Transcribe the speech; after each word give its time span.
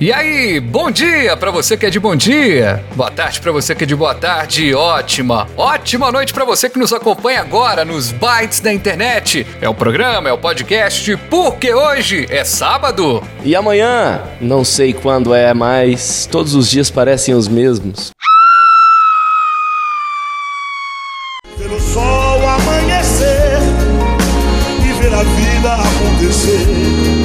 E 0.00 0.10
aí, 0.14 0.58
bom 0.60 0.90
dia 0.90 1.36
para 1.36 1.50
você 1.50 1.76
que 1.76 1.84
é 1.84 1.90
de 1.90 2.00
bom 2.00 2.16
dia. 2.16 2.82
Boa 2.96 3.10
tarde 3.10 3.38
para 3.38 3.52
você 3.52 3.74
que 3.74 3.84
é 3.84 3.86
de 3.86 3.94
boa 3.94 4.14
tarde. 4.14 4.74
Ótima, 4.74 5.46
ótima 5.58 6.10
noite 6.10 6.32
para 6.32 6.42
você 6.42 6.70
que 6.70 6.78
nos 6.78 6.90
acompanha 6.90 7.42
agora 7.42 7.84
nos 7.84 8.10
bytes 8.10 8.60
da 8.60 8.72
internet. 8.72 9.46
É 9.60 9.68
o 9.68 9.74
programa, 9.74 10.30
é 10.30 10.32
o 10.32 10.38
podcast, 10.38 11.14
porque 11.28 11.74
hoje 11.74 12.26
é 12.30 12.44
sábado. 12.44 13.22
E 13.44 13.54
amanhã, 13.54 14.22
não 14.40 14.64
sei 14.64 14.94
quando 14.94 15.34
é, 15.34 15.52
mas 15.52 16.24
todos 16.24 16.54
os 16.54 16.70
dias 16.70 16.90
parecem 16.90 17.34
os 17.34 17.46
mesmos. 17.46 18.10
Ver 21.58 21.70
o 21.70 21.78
sol 21.78 22.48
amanhecer 22.48 23.58
e 24.82 24.92
ver 25.02 25.12
a 25.12 25.22
vida 25.22 25.74
acontecer 25.74 27.19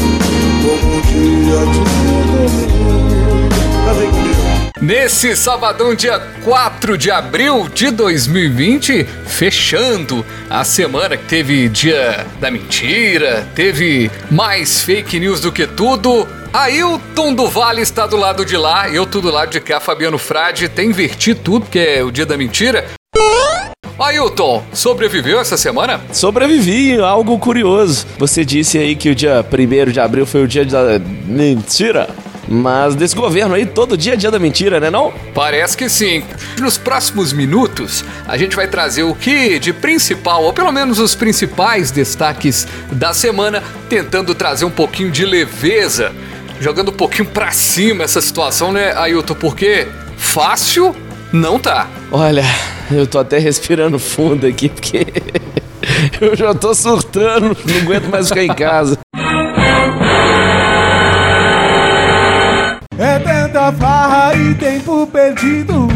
Nesse 4.86 5.36
sabadão, 5.36 5.96
dia 5.96 6.20
4 6.44 6.96
de 6.96 7.10
abril 7.10 7.68
de 7.74 7.90
2020, 7.90 9.04
fechando 9.26 10.24
a 10.48 10.64
semana 10.64 11.18
que 11.18 11.26
teve 11.26 11.68
dia 11.70 12.26
da 12.40 12.52
mentira, 12.52 13.48
teve 13.56 14.12
mais 14.30 14.84
fake 14.84 15.20
news 15.20 15.40
do 15.40 15.52
que 15.52 15.66
tudo. 15.66 16.28
Ailton 16.54 17.34
do 17.34 17.48
Vale 17.48 17.82
está 17.82 18.06
do 18.06 18.16
lado 18.16 18.46
de 18.46 18.56
lá, 18.56 18.88
eu 18.88 19.06
tô 19.06 19.20
do 19.22 19.32
lado 19.32 19.50
de 19.50 19.60
cá, 19.60 19.80
Fabiano 19.80 20.18
Frade, 20.18 20.70
tem 20.70 20.90
invertido 20.90 21.40
tudo, 21.42 21.66
que 21.66 21.80
é 21.80 22.04
o 22.04 22.12
dia 22.12 22.26
da 22.26 22.38
mentira. 22.38 22.86
Ailton, 23.98 24.62
sobreviveu 24.74 25.40
essa 25.40 25.56
semana? 25.56 26.02
Sobrevivi, 26.12 27.00
algo 27.00 27.40
curioso. 27.40 28.06
Você 28.18 28.44
disse 28.44 28.78
aí 28.78 28.94
que 28.94 29.10
o 29.10 29.16
dia 29.16 29.44
1 29.44 29.92
de 29.92 30.00
abril 30.02 30.26
foi 30.26 30.44
o 30.44 30.48
dia 30.48 30.66
da 30.66 31.00
mentira. 31.26 32.10
Mas 32.48 32.94
desse 32.94 33.16
governo 33.16 33.56
aí, 33.56 33.66
todo 33.66 33.98
dia 33.98 34.14
é 34.14 34.16
dia 34.16 34.30
da 34.30 34.38
mentira, 34.38 34.80
né 34.80 34.92
não? 34.92 35.12
Parece 35.34 35.76
que 35.76 35.90
sim. 35.90 36.24
Nos 36.60 36.78
próximos 36.78 37.34
minutos, 37.34 38.04
a 38.28 38.38
gente 38.38 38.56
vai 38.56 38.68
trazer 38.68 39.04
o 39.04 39.16
que 39.16 39.58
de 39.58 39.74
principal, 39.74 40.44
ou 40.44 40.54
pelo 40.54 40.72
menos 40.72 41.00
os 41.00 41.16
principais 41.16 41.90
destaques 41.90 42.68
da 42.92 43.14
semana, 43.14 43.64
tentando 43.90 44.36
trazer 44.36 44.66
um 44.66 44.70
pouquinho 44.70 45.10
de 45.10 45.26
leveza, 45.26 46.12
jogando 46.60 46.90
um 46.90 46.96
pouquinho 46.96 47.26
pra 47.26 47.52
cima 47.52 48.04
essa 48.04 48.22
situação, 48.22 48.72
né, 48.72 48.94
Ailton? 48.96 49.36
Porque 49.36 49.88
fácil 50.18 50.96
não 51.32 51.58
tá. 51.58 51.88
Olha, 52.12 52.46
eu 52.92 53.08
tô 53.08 53.20
até 53.20 53.38
respirando 53.40 53.98
fundo 54.00 54.46
aqui 54.46 54.70
porque 54.70 55.06
eu 56.22 56.36
já 56.36 56.54
tô 56.54 56.74
surtando, 56.74 57.58
não 57.66 57.78
aguento 57.82 58.10
mais 58.10 58.28
ficar 58.30 58.44
em 58.44 58.54
casa. 58.54 58.98
É 62.98 63.20
tanta 63.20 63.72
farra 63.74 64.36
e 64.36 64.54
tempo 64.56 65.06
perdido. 65.08 65.88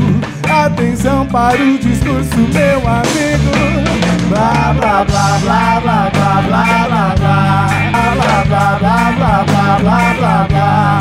Atenção 0.50 1.26
para 1.28 1.62
o 1.62 1.78
discurso, 1.78 2.38
meu 2.38 2.80
amigo. 2.88 3.90
Blá 4.30 4.74
blá 4.78 5.06
blá 5.06 5.40
blá 5.40 5.80
blá 5.80 6.10
blá 6.12 6.42
blá 6.42 6.74
blá 6.82 7.16
blá 7.16 7.66
blá 8.46 8.46
blá 8.46 8.78
blá 8.80 9.12
blá 9.12 9.44
blá 9.46 9.80
blá 9.80 10.14
blá 10.14 10.48
blá. 10.50 11.00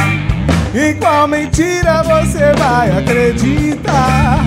Em 0.74 0.94
qual 0.94 1.26
mentira 1.26 2.02
você 2.02 2.52
vai 2.58 2.90
acreditar? 2.98 4.44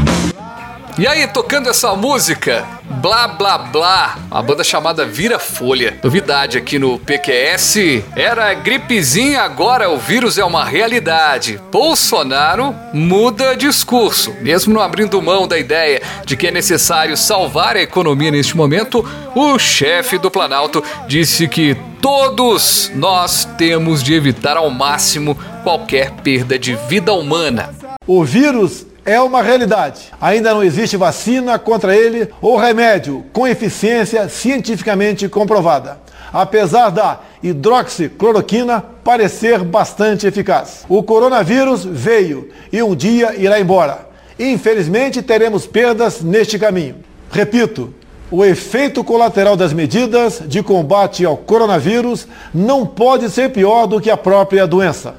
E 1.01 1.07
aí, 1.07 1.25
tocando 1.25 1.67
essa 1.67 1.95
música, 1.95 2.63
Blá 3.01 3.28
Blá 3.28 3.57
Blá, 3.57 4.19
uma 4.29 4.44
banda 4.44 4.63
chamada 4.63 5.03
Vira 5.03 5.39
Folha. 5.39 5.97
Novidade 6.03 6.59
aqui 6.59 6.78
no 6.78 7.00
PQS, 7.00 8.03
era 8.16 8.53
gripezinha, 8.53 9.41
agora 9.41 9.90
o 9.90 9.97
vírus 9.97 10.38
é 10.38 10.45
uma 10.45 10.63
realidade. 10.63 11.59
Bolsonaro 11.72 12.75
muda 12.94 13.56
discurso. 13.56 14.31
Mesmo 14.41 14.75
não 14.75 14.79
abrindo 14.79 15.19
mão 15.23 15.47
da 15.47 15.57
ideia 15.57 16.03
de 16.23 16.38
que 16.38 16.45
é 16.45 16.51
necessário 16.51 17.17
salvar 17.17 17.75
a 17.78 17.81
economia 17.81 18.29
neste 18.29 18.56
momento, 18.56 19.03
o 19.34 19.57
chefe 19.57 20.19
do 20.19 20.29
Planalto 20.29 20.84
disse 21.07 21.47
que 21.47 21.75
todos 22.00 22.91
nós 22.94 23.44
temos 23.57 24.03
de 24.03 24.13
evitar 24.13 24.56
ao 24.56 24.69
máximo 24.69 25.35
qualquer 25.63 26.11
perda 26.11 26.59
de 26.59 26.75
vida 26.88 27.11
humana. 27.11 27.73
O 28.06 28.23
vírus 28.23 28.85
é 29.06 29.19
uma 29.19 29.41
realidade. 29.41 30.12
Ainda 30.19 30.53
não 30.53 30.63
existe 30.63 30.97
vacina 30.97 31.57
contra 31.57 31.95
ele 31.95 32.29
ou 32.41 32.57
remédio 32.57 33.25
com 33.34 33.47
eficiência 33.47 34.28
cientificamente 34.29 35.28
comprovada. 35.28 36.00
Apesar 36.31 36.89
da 36.89 37.19
hidroxicloroquina 37.44 38.84
parecer 39.03 39.59
bastante 39.63 40.28
eficaz. 40.28 40.85
O 40.88 41.03
coronavírus 41.03 41.84
veio 41.84 42.50
e 42.72 42.81
um 42.81 42.95
dia 42.95 43.35
irá 43.38 43.59
embora. 43.59 44.07
Infelizmente 44.40 45.22
teremos 45.22 45.67
perdas 45.67 46.22
neste 46.22 46.57
caminho. 46.57 46.95
Repito, 47.31 47.94
o 48.29 48.45
efeito 48.45 49.03
colateral 49.03 49.57
das 49.57 49.73
medidas 49.73 50.41
de 50.45 50.63
combate 50.63 51.25
ao 51.25 51.35
coronavírus 51.35 52.28
não 52.53 52.85
pode 52.85 53.29
ser 53.29 53.51
pior 53.51 53.88
do 53.88 54.00
que 54.00 54.09
a 54.09 54.16
própria 54.16 54.66
doença. 54.66 55.16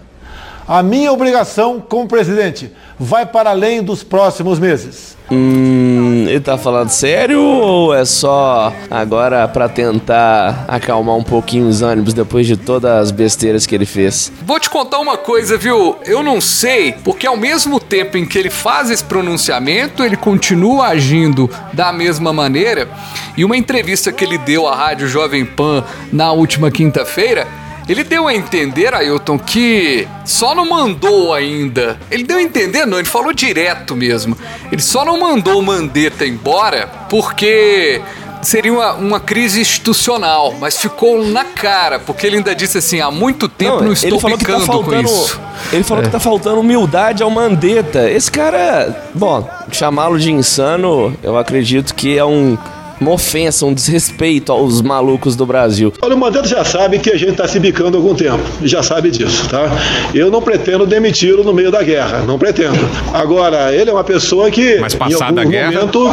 A 0.66 0.82
minha 0.82 1.12
obrigação 1.12 1.80
como 1.80 2.06
presidente 2.06 2.70
vai 2.98 3.26
para 3.26 3.50
além 3.50 3.82
dos 3.82 4.04
próximos 4.04 4.58
meses. 4.58 5.16
Hum, 5.30 6.26
ele 6.28 6.40
tá 6.40 6.58
falando 6.58 6.90
sério 6.90 7.40
ou 7.40 7.94
é 7.94 8.04
só 8.04 8.72
agora 8.90 9.48
pra 9.48 9.68
tentar 9.68 10.64
acalmar 10.68 11.16
um 11.16 11.22
pouquinho 11.22 11.66
os 11.66 11.80
ânimos 11.80 12.12
depois 12.12 12.46
de 12.46 12.56
todas 12.56 12.90
as 12.90 13.10
besteiras 13.10 13.64
que 13.64 13.74
ele 13.74 13.86
fez? 13.86 14.30
Vou 14.44 14.60
te 14.60 14.68
contar 14.68 14.98
uma 14.98 15.16
coisa, 15.16 15.56
viu? 15.56 15.96
Eu 16.04 16.22
não 16.22 16.40
sei, 16.40 16.92
porque 16.92 17.26
ao 17.26 17.36
mesmo 17.36 17.80
tempo 17.80 18.16
em 18.18 18.26
que 18.26 18.38
ele 18.38 18.50
faz 18.50 18.90
esse 18.90 19.02
pronunciamento, 19.02 20.04
ele 20.04 20.16
continua 20.16 20.88
agindo 20.88 21.48
da 21.72 21.92
mesma 21.92 22.32
maneira. 22.32 22.88
E 23.36 23.44
uma 23.44 23.56
entrevista 23.56 24.12
que 24.12 24.24
ele 24.24 24.38
deu 24.38 24.68
à 24.68 24.76
Rádio 24.76 25.08
Jovem 25.08 25.44
Pan 25.44 25.82
na 26.12 26.30
última 26.32 26.70
quinta-feira, 26.70 27.46
ele 27.88 28.04
deu 28.04 28.28
a 28.28 28.34
entender, 28.34 28.94
Ailton, 28.94 29.38
que 29.38 30.06
só 30.24 30.54
não 30.54 30.68
mandou 30.68 31.34
ainda. 31.34 31.98
Ele 32.10 32.22
deu 32.22 32.38
a 32.38 32.42
entender, 32.42 32.86
não, 32.86 32.98
ele 32.98 33.08
falou 33.08 33.32
direto 33.32 33.96
mesmo. 33.96 34.36
Ele 34.70 34.82
só 34.82 35.04
não 35.04 35.18
mandou 35.18 35.58
o 35.58 35.62
Mandetta 35.62 36.24
embora 36.26 36.88
porque 37.08 38.00
seria 38.42 38.72
uma, 38.72 38.92
uma 38.94 39.20
crise 39.20 39.60
institucional, 39.60 40.54
mas 40.60 40.76
ficou 40.76 41.24
na 41.24 41.44
cara, 41.44 41.98
porque 41.98 42.26
ele 42.26 42.36
ainda 42.36 42.54
disse 42.54 42.78
assim: 42.78 43.00
há 43.00 43.10
muito 43.10 43.48
tempo 43.48 43.82
não, 43.82 43.92
estou 43.92 44.10
ele 44.10 44.20
falou 44.20 44.38
que 44.38 44.44
tá 44.44 44.52
ficando 44.52 44.66
com 44.66 44.72
faltando, 44.72 45.08
isso. 45.08 45.40
Ele 45.72 45.84
falou 45.84 46.04
que 46.04 46.10
tá 46.10 46.20
faltando 46.20 46.60
humildade 46.60 47.22
ao 47.22 47.30
Mandetta. 47.30 48.10
Esse 48.10 48.30
cara, 48.30 49.04
bom, 49.14 49.48
chamá-lo 49.70 50.18
de 50.18 50.30
insano, 50.30 51.16
eu 51.22 51.38
acredito 51.38 51.94
que 51.94 52.18
é 52.18 52.24
um 52.24 52.58
uma 53.02 53.12
ofensa, 53.12 53.66
um 53.66 53.74
desrespeito 53.74 54.52
aos 54.52 54.80
malucos 54.80 55.34
do 55.36 55.44
Brasil. 55.44 55.92
Olha, 56.00 56.14
o 56.14 56.18
Mandetta 56.18 56.46
já 56.48 56.64
sabe 56.64 56.98
que 56.98 57.10
a 57.10 57.16
gente 57.18 57.32
está 57.32 57.46
se 57.48 57.58
bicando 57.58 57.96
há 57.96 58.00
algum 58.00 58.14
tempo, 58.14 58.40
já 58.62 58.82
sabe 58.82 59.10
disso, 59.10 59.48
tá? 59.48 59.68
Eu 60.14 60.30
não 60.30 60.40
pretendo 60.40 60.86
demiti-lo 60.86 61.42
no 61.44 61.52
meio 61.52 61.70
da 61.70 61.82
guerra, 61.82 62.22
não 62.26 62.38
pretendo. 62.38 62.78
Agora, 63.12 63.72
ele 63.74 63.90
é 63.90 63.92
uma 63.92 64.04
pessoa 64.04 64.50
que, 64.50 64.78
Mas 64.78 64.94
em 64.94 64.98
passada 64.98 65.24
algum 65.40 65.40
a 65.40 65.44
guerra- 65.44 65.72
momento, 65.72 66.10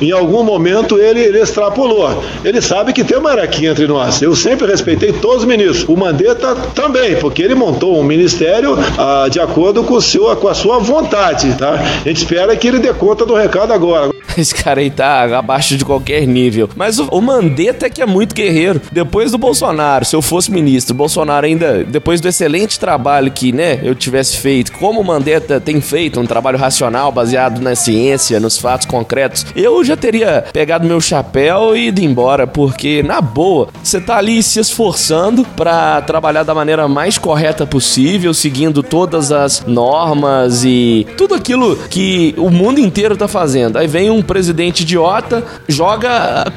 em 0.00 0.10
algum 0.12 0.42
momento 0.42 0.98
ele, 0.98 1.20
ele 1.20 1.40
extrapolou. 1.40 2.22
Ele 2.44 2.60
sabe 2.60 2.92
que 2.92 3.04
tem 3.04 3.16
uma 3.18 3.30
hierarquia 3.30 3.70
entre 3.70 3.86
nós. 3.86 4.20
Eu 4.20 4.34
sempre 4.34 4.66
respeitei 4.66 5.12
todos 5.12 5.38
os 5.38 5.44
ministros. 5.44 5.88
O 5.88 5.96
Mandetta 5.96 6.54
também, 6.74 7.16
porque 7.16 7.42
ele 7.42 7.54
montou 7.54 7.98
um 7.98 8.02
ministério 8.04 8.76
ah, 8.98 9.28
de 9.30 9.38
acordo 9.40 9.82
com, 9.84 9.94
o 9.94 10.02
seu, 10.02 10.34
com 10.36 10.48
a 10.48 10.54
sua 10.54 10.78
vontade, 10.78 11.54
tá? 11.54 11.74
A 12.04 12.08
gente 12.08 12.18
espera 12.18 12.54
que 12.56 12.66
ele 12.68 12.78
dê 12.78 12.92
conta 12.92 13.24
do 13.24 13.34
recado 13.34 13.72
agora. 13.72 14.10
Esse 14.36 14.54
cara 14.54 14.80
aí 14.80 14.90
tá 14.90 15.38
abaixo 15.38 15.76
de 15.76 15.84
qualquer 15.84 16.11
nível. 16.20 16.68
Mas 16.74 16.98
o, 16.98 17.06
o 17.06 17.20
Mandetta 17.20 17.86
é 17.86 17.90
que 17.90 18.02
é 18.02 18.06
muito 18.06 18.34
guerreiro. 18.34 18.80
Depois 18.90 19.30
do 19.30 19.38
Bolsonaro, 19.38 20.04
se 20.04 20.16
eu 20.16 20.22
fosse 20.22 20.50
ministro, 20.50 20.94
Bolsonaro 20.94 21.46
ainda, 21.46 21.84
depois 21.84 22.20
do 22.20 22.28
excelente 22.28 22.78
trabalho 22.78 23.30
que, 23.30 23.52
né, 23.52 23.80
eu 23.82 23.94
tivesse 23.94 24.36
feito, 24.36 24.72
como 24.72 25.00
o 25.00 25.04
Mandetta 25.04 25.60
tem 25.60 25.80
feito, 25.80 26.20
um 26.20 26.26
trabalho 26.26 26.58
racional, 26.58 27.12
baseado 27.12 27.60
na 27.60 27.74
ciência, 27.74 28.40
nos 28.40 28.58
fatos 28.58 28.86
concretos, 28.86 29.46
eu 29.54 29.84
já 29.84 29.92
já 29.92 29.96
teria 29.96 30.44
pegado 30.52 30.86
meu 30.86 31.00
chapéu 31.00 31.76
e 31.76 31.88
ido 31.88 32.00
embora, 32.00 32.46
porque 32.46 33.02
na 33.02 33.20
boa, 33.20 33.68
você 33.82 34.00
tá 34.00 34.16
ali 34.16 34.42
se 34.42 34.58
esforçando 34.58 35.44
para 35.44 36.00
trabalhar 36.02 36.44
da 36.44 36.54
maneira 36.54 36.88
mais 36.88 37.18
correta 37.18 37.66
possível, 37.66 38.32
seguindo 38.32 38.82
todas 38.82 39.30
as 39.30 39.64
normas 39.66 40.64
e 40.64 41.06
tudo 41.18 41.34
aquilo 41.34 41.76
que 41.90 42.34
o 42.38 42.48
mundo 42.48 42.80
inteiro 42.80 43.16
tá 43.16 43.28
fazendo. 43.28 43.76
Aí 43.76 43.86
vem 43.86 44.10
um 44.10 44.22
presidente 44.22 44.80
idiota, 44.80 45.44
joga 45.68 45.91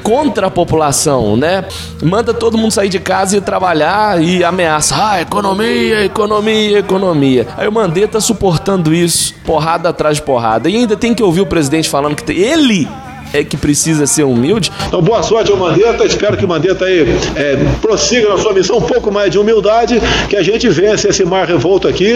contra 0.02 0.46
a 0.46 0.50
população, 0.50 1.36
né? 1.36 1.64
Manda 2.02 2.32
todo 2.32 2.58
mundo 2.58 2.70
sair 2.70 2.88
de 2.88 2.98
casa 3.00 3.36
e 3.36 3.40
trabalhar 3.40 4.22
e 4.22 4.44
ameaça, 4.44 4.94
ah, 4.98 5.20
economia, 5.20 6.04
economia, 6.04 6.78
economia. 6.78 7.46
Aí 7.56 7.68
o 7.68 7.72
Mandetta 7.72 8.20
suportando 8.20 8.94
isso, 8.94 9.34
porrada 9.44 9.88
atrás 9.88 10.16
de 10.16 10.22
porrada. 10.22 10.68
E 10.68 10.76
ainda 10.76 10.96
tem 10.96 11.14
que 11.14 11.22
ouvir 11.22 11.40
o 11.40 11.46
presidente 11.46 11.88
falando 11.88 12.16
que 12.16 12.32
ele 12.32 12.88
é 13.36 13.44
que 13.44 13.56
precisa 13.56 14.06
ser 14.06 14.24
humilde. 14.24 14.70
Então, 14.86 15.02
boa 15.02 15.22
sorte 15.22 15.50
ao 15.50 15.56
Mandetta. 15.56 16.04
Espero 16.04 16.36
que 16.36 16.44
o 16.44 16.48
Mandetta 16.48 16.84
aí 16.84 17.06
é, 17.34 17.56
prossiga 17.80 18.28
na 18.28 18.38
sua 18.38 18.52
missão 18.52 18.78
um 18.78 18.82
pouco 18.82 19.10
mais 19.10 19.30
de 19.30 19.38
humildade, 19.38 20.00
que 20.28 20.36
a 20.36 20.42
gente 20.42 20.68
vence 20.68 21.08
esse 21.08 21.24
mar 21.24 21.46
revolto 21.46 21.88
aqui 21.88 22.14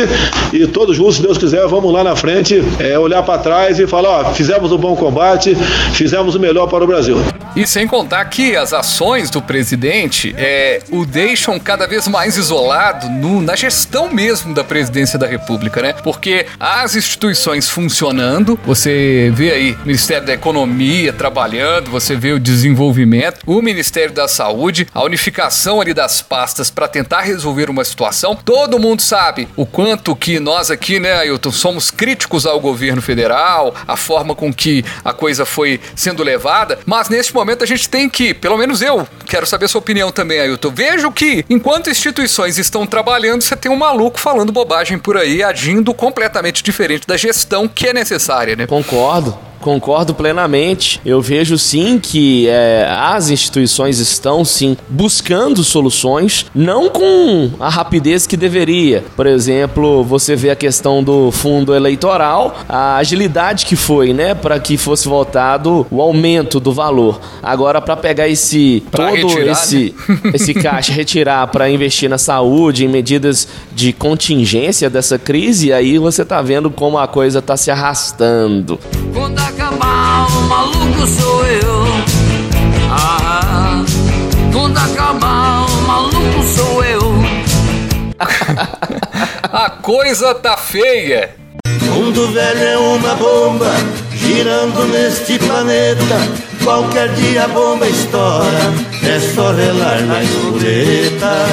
e 0.53 0.67
todos 0.67 0.97
juntos, 0.97 1.17
se 1.17 1.23
Deus 1.23 1.39
quiser, 1.39 1.67
vamos 1.67 1.93
lá 1.93 2.03
na 2.03 2.17
frente, 2.17 2.63
é, 2.79 2.99
olhar 2.99 3.23
para 3.23 3.39
trás 3.39 3.79
e 3.79 3.87
falar: 3.87 4.09
ó, 4.09 4.33
fizemos 4.33 4.73
um 4.73 4.79
bom 4.79 4.97
combate, 4.97 5.55
fizemos 5.93 6.35
o 6.35 6.41
melhor 6.41 6.67
para 6.67 6.85
o 6.85 6.87
Brasil. 6.87 7.17
E 7.57 7.67
sem 7.67 7.87
contar 7.87 8.25
que 8.27 8.55
as 8.55 8.73
ações 8.73 9.29
do 9.29 9.43
presidente 9.43 10.35
é, 10.39 10.81
o 10.91 11.05
deixam 11.05 11.59
cada 11.59 11.87
vez 11.87 12.07
mais 12.07 12.37
isolado 12.37 13.09
no, 13.09 13.43
na 13.43 13.57
gestão 13.57 14.13
mesmo 14.13 14.55
da 14.55 14.63
presidência 14.63 15.19
da 15.19 15.27
República, 15.27 15.83
né? 15.83 15.95
Porque 16.05 16.47
as 16.59 16.95
instituições 16.95 17.69
funcionando, 17.69 18.59
você 18.65 19.33
vê 19.35 19.51
aí 19.51 19.77
Ministério 19.85 20.27
da 20.27 20.33
Economia 20.33 21.10
trabalhando, 21.13 21.91
você 21.91 22.17
vê 22.17 22.33
o 22.33 22.41
desenvolvimento, 22.41 23.41
o 23.47 23.61
Ministério 23.63 24.15
da 24.15 24.29
Saúde, 24.29 24.87
a 24.95 25.03
unificação 25.03 25.81
ali 25.81 25.93
das 25.95 26.23
pastas 26.23 26.71
para 26.71 26.89
tentar 26.89 27.21
resolver 27.21 27.71
uma 27.71 27.85
situação. 27.85 28.35
Todo 28.35 28.79
mundo 28.79 29.03
sabe 29.03 29.49
o 29.57 29.67
quanto 29.67 30.15
que 30.17 30.39
nós 30.39 30.71
aqui, 30.71 31.01
né, 31.01 31.13
Ailton, 31.15 31.51
somos 31.51 31.91
críticos 31.91 32.47
ao 32.47 32.61
governo 32.61 33.03
federal, 33.03 33.75
a 33.87 33.97
forma 33.97 34.35
com 34.35 34.53
que 34.53 34.85
a 35.05 35.13
coisa 35.13 35.45
foi 35.45 35.81
sendo 35.95 36.23
levada, 36.23 36.79
mas 36.87 37.09
neste 37.09 37.35
momento 37.35 37.65
a 37.65 37.67
gente 37.67 37.89
tem 37.89 38.09
que, 38.09 38.33
pelo 38.35 38.57
menos 38.57 38.83
eu, 38.83 39.07
quero 39.27 39.47
saber 39.47 39.67
a 39.67 39.69
sua 39.69 39.81
opinião 39.81 40.11
também, 40.11 40.41
Ailton. 40.41 40.71
Vejo 40.71 41.11
que 41.13 41.45
enquanto 41.49 41.91
instituições 41.91 42.59
estão 42.59 42.87
trabalhando, 42.87 43.43
você 43.43 43.57
tem 43.57 43.71
um 43.71 43.77
maluco 43.77 44.19
falando 44.19 44.53
bobagem 44.53 44.99
por 44.99 45.17
aí, 45.17 45.43
agindo 45.43 45.93
completamente 45.95 46.63
diferente 46.63 47.07
da 47.07 47.17
gestão 47.17 47.69
que 47.69 47.89
é 47.89 47.93
necessária, 47.93 48.57
né? 48.57 48.67
Concordo. 48.67 49.50
Concordo 49.61 50.15
plenamente. 50.15 51.01
Eu 51.05 51.21
vejo 51.21 51.59
sim 51.59 51.99
que 51.99 52.49
é, 52.49 52.89
as 52.91 53.31
instituições 53.31 53.99
estão 53.99 54.45
sim 54.45 54.77
buscando 54.89 55.63
soluções, 55.63 56.47
não 56.55 56.89
com 56.89 57.51
a 57.61 57.69
rapidez 57.69 58.27
que 58.27 58.37
deveria. 58.37 59.05
Por 59.15 59.27
exemplo, 59.27 60.03
você 60.03 60.35
vê 60.35 60.51
a 60.51 60.57
questão 60.57 61.03
do 61.03 61.31
fundo 61.31 61.75
eleitoral, 61.75 62.57
a 62.69 62.97
agilidade 62.97 63.67
que 63.67 63.77
foi, 63.77 64.13
né, 64.13 64.35
para 64.35 64.59
que 64.59 64.77
fosse 64.77 65.09
votado 65.09 65.87
o 65.91 66.01
aumento 66.01 66.59
do 66.59 66.73
valor. 66.73 67.21
Agora 67.43 67.81
para 67.81 67.97
pegar 67.97 68.29
esse 68.29 68.83
Pra 68.91 69.09
todo 69.09 69.29
retirar, 69.29 69.53
esse 69.53 69.95
esse 70.33 70.55
caixa 70.55 70.93
retirar 70.93 71.47
para 71.49 71.71
investir 71.71 72.09
na 72.09 72.19
saúde, 72.19 72.85
em 72.85 72.89
medidas 72.89 73.47
de 73.73 73.93
contingência 73.93 74.89
dessa 74.89 75.19
crise, 75.19 75.73
aí 75.73 75.99
você 75.99 76.25
tá 76.25 76.41
vendo 76.41 76.71
como 76.71 76.99
a 76.99 77.07
coisa 77.07 77.43
tá 77.43 77.57
se 77.57 77.71
arrastando. 77.71 78.79
Quando 79.13 79.50
acabar, 79.71 80.27
o 80.27 80.43
maluco 80.49 81.07
sou 81.07 81.47
eu. 81.47 81.85
Ah, 82.91 83.85
quando 84.53 84.77
acabar, 84.77 85.67
o 85.67 85.83
maluco 85.83 86.43
sou 86.43 86.85
eu. 86.85 87.01
A 89.53 89.71
coisa 89.71 90.35
tá 90.35 90.57
feia. 90.57 91.35
Mundo 91.83 92.29
velho 92.33 92.63
é 92.63 92.79
uma 92.79 93.15
bomba 93.15 93.71
girando 94.13 94.85
neste 94.89 95.39
planeta. 95.39 96.17
Qualquer 96.63 97.09
dia 97.15 97.45
a 97.45 97.49
bomba 97.49 97.89
estoura, 97.89 98.73
é 99.03 99.19
só 99.19 99.51
relar 99.53 100.01
na 100.03 100.23
espoleta. 100.23 101.47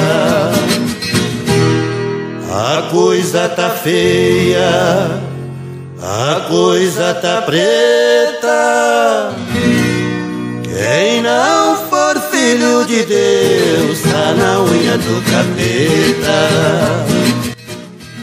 A 2.50 2.82
coisa 2.90 3.48
tá 3.48 3.70
feia, 3.70 5.27
a 6.02 6.46
coisa 6.48 7.14
tá 7.14 7.42
preta. 7.42 9.30
Quem 10.62 11.22
não 11.22 11.76
for 11.88 12.20
filho 12.30 12.84
de 12.84 13.04
Deus 13.04 14.00
tá 14.02 14.34
na 14.34 14.60
unha 14.60 14.96
do 14.98 15.22
capeta. 15.30 17.07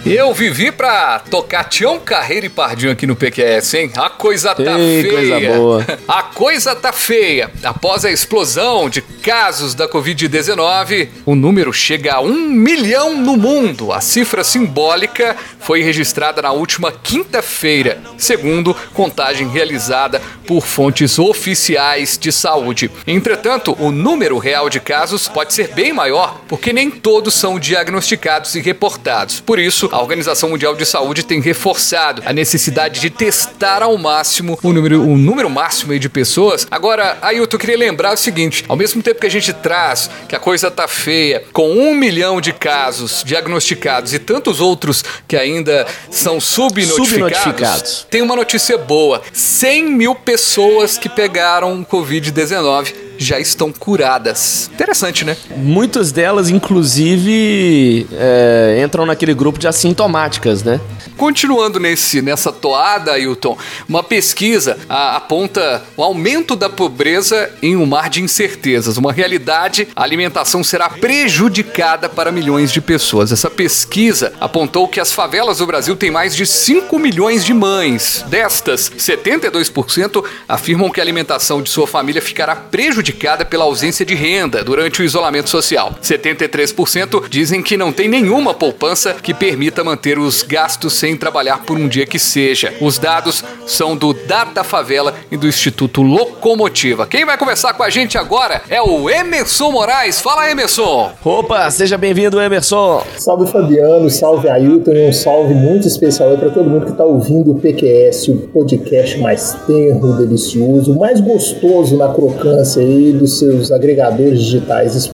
Eu 0.05 0.31
vivi 0.35 0.71
pra 0.71 1.17
tocar 1.17 1.63
Tião 1.63 1.99
Carreira 1.99 2.45
e 2.45 2.49
Pardinho 2.49 2.91
aqui 2.91 3.07
no 3.07 3.15
PQS, 3.15 3.73
hein? 3.73 3.91
A 3.97 4.07
coisa 4.07 4.53
tá 4.53 4.77
Ei, 4.79 5.01
feia. 5.01 5.11
coisa 5.13 5.39
boa. 5.57 5.85
A 6.07 6.21
coisa 6.21 6.75
tá 6.75 6.93
feia. 6.93 7.49
Após 7.63 8.05
a 8.05 8.11
explosão 8.11 8.87
de 8.87 9.01
casos 9.01 9.73
da 9.73 9.87
Covid-19, 9.89 11.09
o 11.25 11.33
número 11.33 11.73
chega 11.73 12.13
a 12.13 12.21
um 12.21 12.35
milhão 12.35 13.17
no 13.17 13.35
mundo. 13.35 13.91
A 13.91 13.99
cifra 13.99 14.43
simbólica 14.43 15.35
foi 15.59 15.81
registrada 15.81 16.39
na 16.43 16.51
última 16.51 16.91
quinta-feira, 16.91 17.99
segundo 18.15 18.75
contagem 18.93 19.47
realizada 19.49 20.21
por 20.45 20.61
fontes 20.63 21.17
oficiais 21.17 22.15
de 22.19 22.31
saúde. 22.31 22.91
Entretanto, 23.07 23.75
o 23.79 23.91
número 23.91 24.37
real 24.37 24.69
de 24.69 24.79
casos 24.79 25.27
pode 25.27 25.53
ser 25.55 25.69
bem 25.69 25.91
maior, 25.91 26.41
porque 26.47 26.71
nem 26.71 26.91
todos 26.91 27.33
são 27.33 27.57
diagnosticados 27.57 28.53
e 28.53 28.61
reportados. 28.61 29.39
Por 29.39 29.57
isso, 29.57 29.89
a 29.95 30.01
Organização 30.01 30.49
Mundial 30.49 30.75
de 30.75 30.85
Saúde 30.85 31.23
tem 31.23 31.39
reforçado 31.39 32.21
a 32.25 32.33
necessidade 32.33 32.99
de 32.99 33.09
testar 33.09 33.81
ao 33.81 33.97
máximo 33.97 34.59
o 34.61 34.73
número, 34.73 35.01
o 35.01 35.17
número 35.17 35.49
máximo 35.49 35.97
de 35.97 36.09
pessoas. 36.09 36.67
Agora, 36.69 37.17
Ailton, 37.21 37.55
eu 37.55 37.59
queria 37.59 37.77
lembrar 37.77 38.13
o 38.13 38.17
seguinte: 38.17 38.65
ao 38.67 38.75
mesmo 38.75 39.01
tempo 39.01 39.21
que 39.21 39.27
a 39.27 39.31
gente 39.31 39.53
traz 39.53 40.09
que 40.27 40.35
a 40.35 40.39
coisa 40.39 40.69
tá 40.69 40.85
feia, 40.85 41.45
com 41.53 41.71
um 41.71 41.95
milhão 41.95 42.41
de 42.41 42.51
casos 42.51 43.23
diagnosticados 43.25 44.13
e 44.13 44.19
tantos 44.19 44.59
outros 44.59 45.01
que 45.25 45.37
ainda 45.37 45.87
são 46.11 46.41
subnotificados, 46.41 47.09
Subnotificados. 47.09 48.07
tem 48.09 48.21
uma 48.21 48.35
notícia 48.35 48.77
boa: 48.77 49.21
100 49.31 49.91
mil 49.91 50.13
pessoas 50.13 50.97
que 50.97 51.07
pegaram 51.07 51.85
Covid-19 51.89 53.04
já 53.17 53.39
estão 53.39 53.71
curadas. 53.71 54.69
Interessante, 54.73 55.23
né? 55.25 55.35
Muitas 55.57 56.11
delas, 56.11 56.49
inclusive, 56.49 58.07
é, 58.13 58.81
entram 58.83 59.05
naquele 59.05 59.33
grupo 59.33 59.57
de 59.59 59.67
assintomáticas, 59.67 60.63
né? 60.63 60.79
Continuando 61.17 61.79
nesse, 61.79 62.21
nessa 62.21 62.51
toada, 62.51 63.13
Ailton, 63.13 63.57
uma 63.87 64.03
pesquisa 64.03 64.77
a- 64.89 65.15
aponta 65.15 65.81
o 65.95 66.03
aumento 66.03 66.55
da 66.55 66.69
pobreza 66.69 67.49
em 67.61 67.75
um 67.77 67.85
mar 67.85 68.09
de 68.09 68.21
incertezas. 68.21 68.97
Uma 68.97 69.13
realidade, 69.13 69.87
a 69.95 70.03
alimentação 70.03 70.61
será 70.63 70.89
prejudicada 70.89 72.09
para 72.09 72.31
milhões 72.31 72.71
de 72.71 72.81
pessoas. 72.81 73.31
Essa 73.31 73.49
pesquisa 73.49 74.33
apontou 74.41 74.87
que 74.89 74.99
as 74.99 75.13
favelas 75.13 75.59
do 75.59 75.65
Brasil 75.65 75.95
têm 75.95 76.11
mais 76.11 76.35
de 76.35 76.45
5 76.45 76.99
milhões 76.99 77.45
de 77.45 77.53
mães. 77.53 78.25
Destas, 78.27 78.91
72% 78.97 80.23
afirmam 80.49 80.89
que 80.89 80.99
a 80.99 81.03
alimentação 81.03 81.61
de 81.61 81.69
sua 81.69 81.87
família 81.87 82.21
ficará 82.21 82.55
prejudicada 82.55 83.04
pela 83.49 83.65
ausência 83.65 84.05
de 84.05 84.15
renda 84.15 84.63
durante 84.63 85.01
o 85.01 85.05
isolamento 85.05 85.49
social. 85.49 85.95
73% 86.01 87.27
dizem 87.29 87.61
que 87.61 87.77
não 87.77 87.91
tem 87.91 88.07
nenhuma 88.07 88.53
poupança 88.53 89.13
que 89.13 89.33
permita 89.33 89.83
manter 89.83 90.17
os 90.17 90.43
gastos 90.43 90.93
sem 90.93 91.15
trabalhar 91.15 91.63
por 91.63 91.77
um 91.77 91.87
dia 91.87 92.05
que 92.05 92.19
seja. 92.19 92.73
Os 92.81 92.97
dados 92.97 93.43
são 93.65 93.95
do 93.95 94.13
Data 94.13 94.63
Favela 94.63 95.13
e 95.31 95.37
do 95.37 95.47
Instituto 95.47 96.01
Locomotiva. 96.01 97.05
Quem 97.07 97.25
vai 97.25 97.37
conversar 97.37 97.73
com 97.73 97.83
a 97.83 97.89
gente 97.89 98.17
agora 98.17 98.61
é 98.69 98.81
o 98.81 99.09
Emerson 99.09 99.71
Moraes. 99.71 100.21
Fala, 100.21 100.49
Emerson! 100.49 101.11
Opa, 101.23 101.69
seja 101.71 101.97
bem-vindo, 101.97 102.39
Emerson. 102.39 103.03
Salve 103.17 103.51
Fabiano, 103.51 104.09
salve 104.09 104.49
Ailton 104.49 104.91
e 104.91 105.09
um 105.09 105.13
salve 105.13 105.53
muito 105.53 105.87
especial 105.87 106.29
aí 106.29 106.37
para 106.37 106.49
todo 106.49 106.69
mundo 106.69 106.85
que 106.85 106.91
está 106.91 107.03
ouvindo 107.03 107.51
o 107.51 107.59
PQS, 107.59 108.27
o 108.29 108.37
podcast 108.53 109.19
mais 109.19 109.53
tenro, 109.67 110.13
delicioso, 110.13 110.97
mais 110.97 111.19
gostoso 111.19 111.97
na 111.97 112.09
crocância 112.09 112.81
aí 112.81 112.94
dos 113.13 113.39
seus 113.39 113.71
agregadores 113.71 114.39
digitais. 114.39 115.09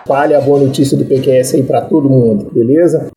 Espalhe 0.00 0.34
a 0.34 0.40
boa 0.40 0.60
notícia 0.60 0.96
do 0.96 1.04
PQS 1.04 1.54
aí 1.54 1.62
para 1.62 1.80
todo 1.80 2.08
mundo, 2.08 2.48
beleza? 2.52 3.08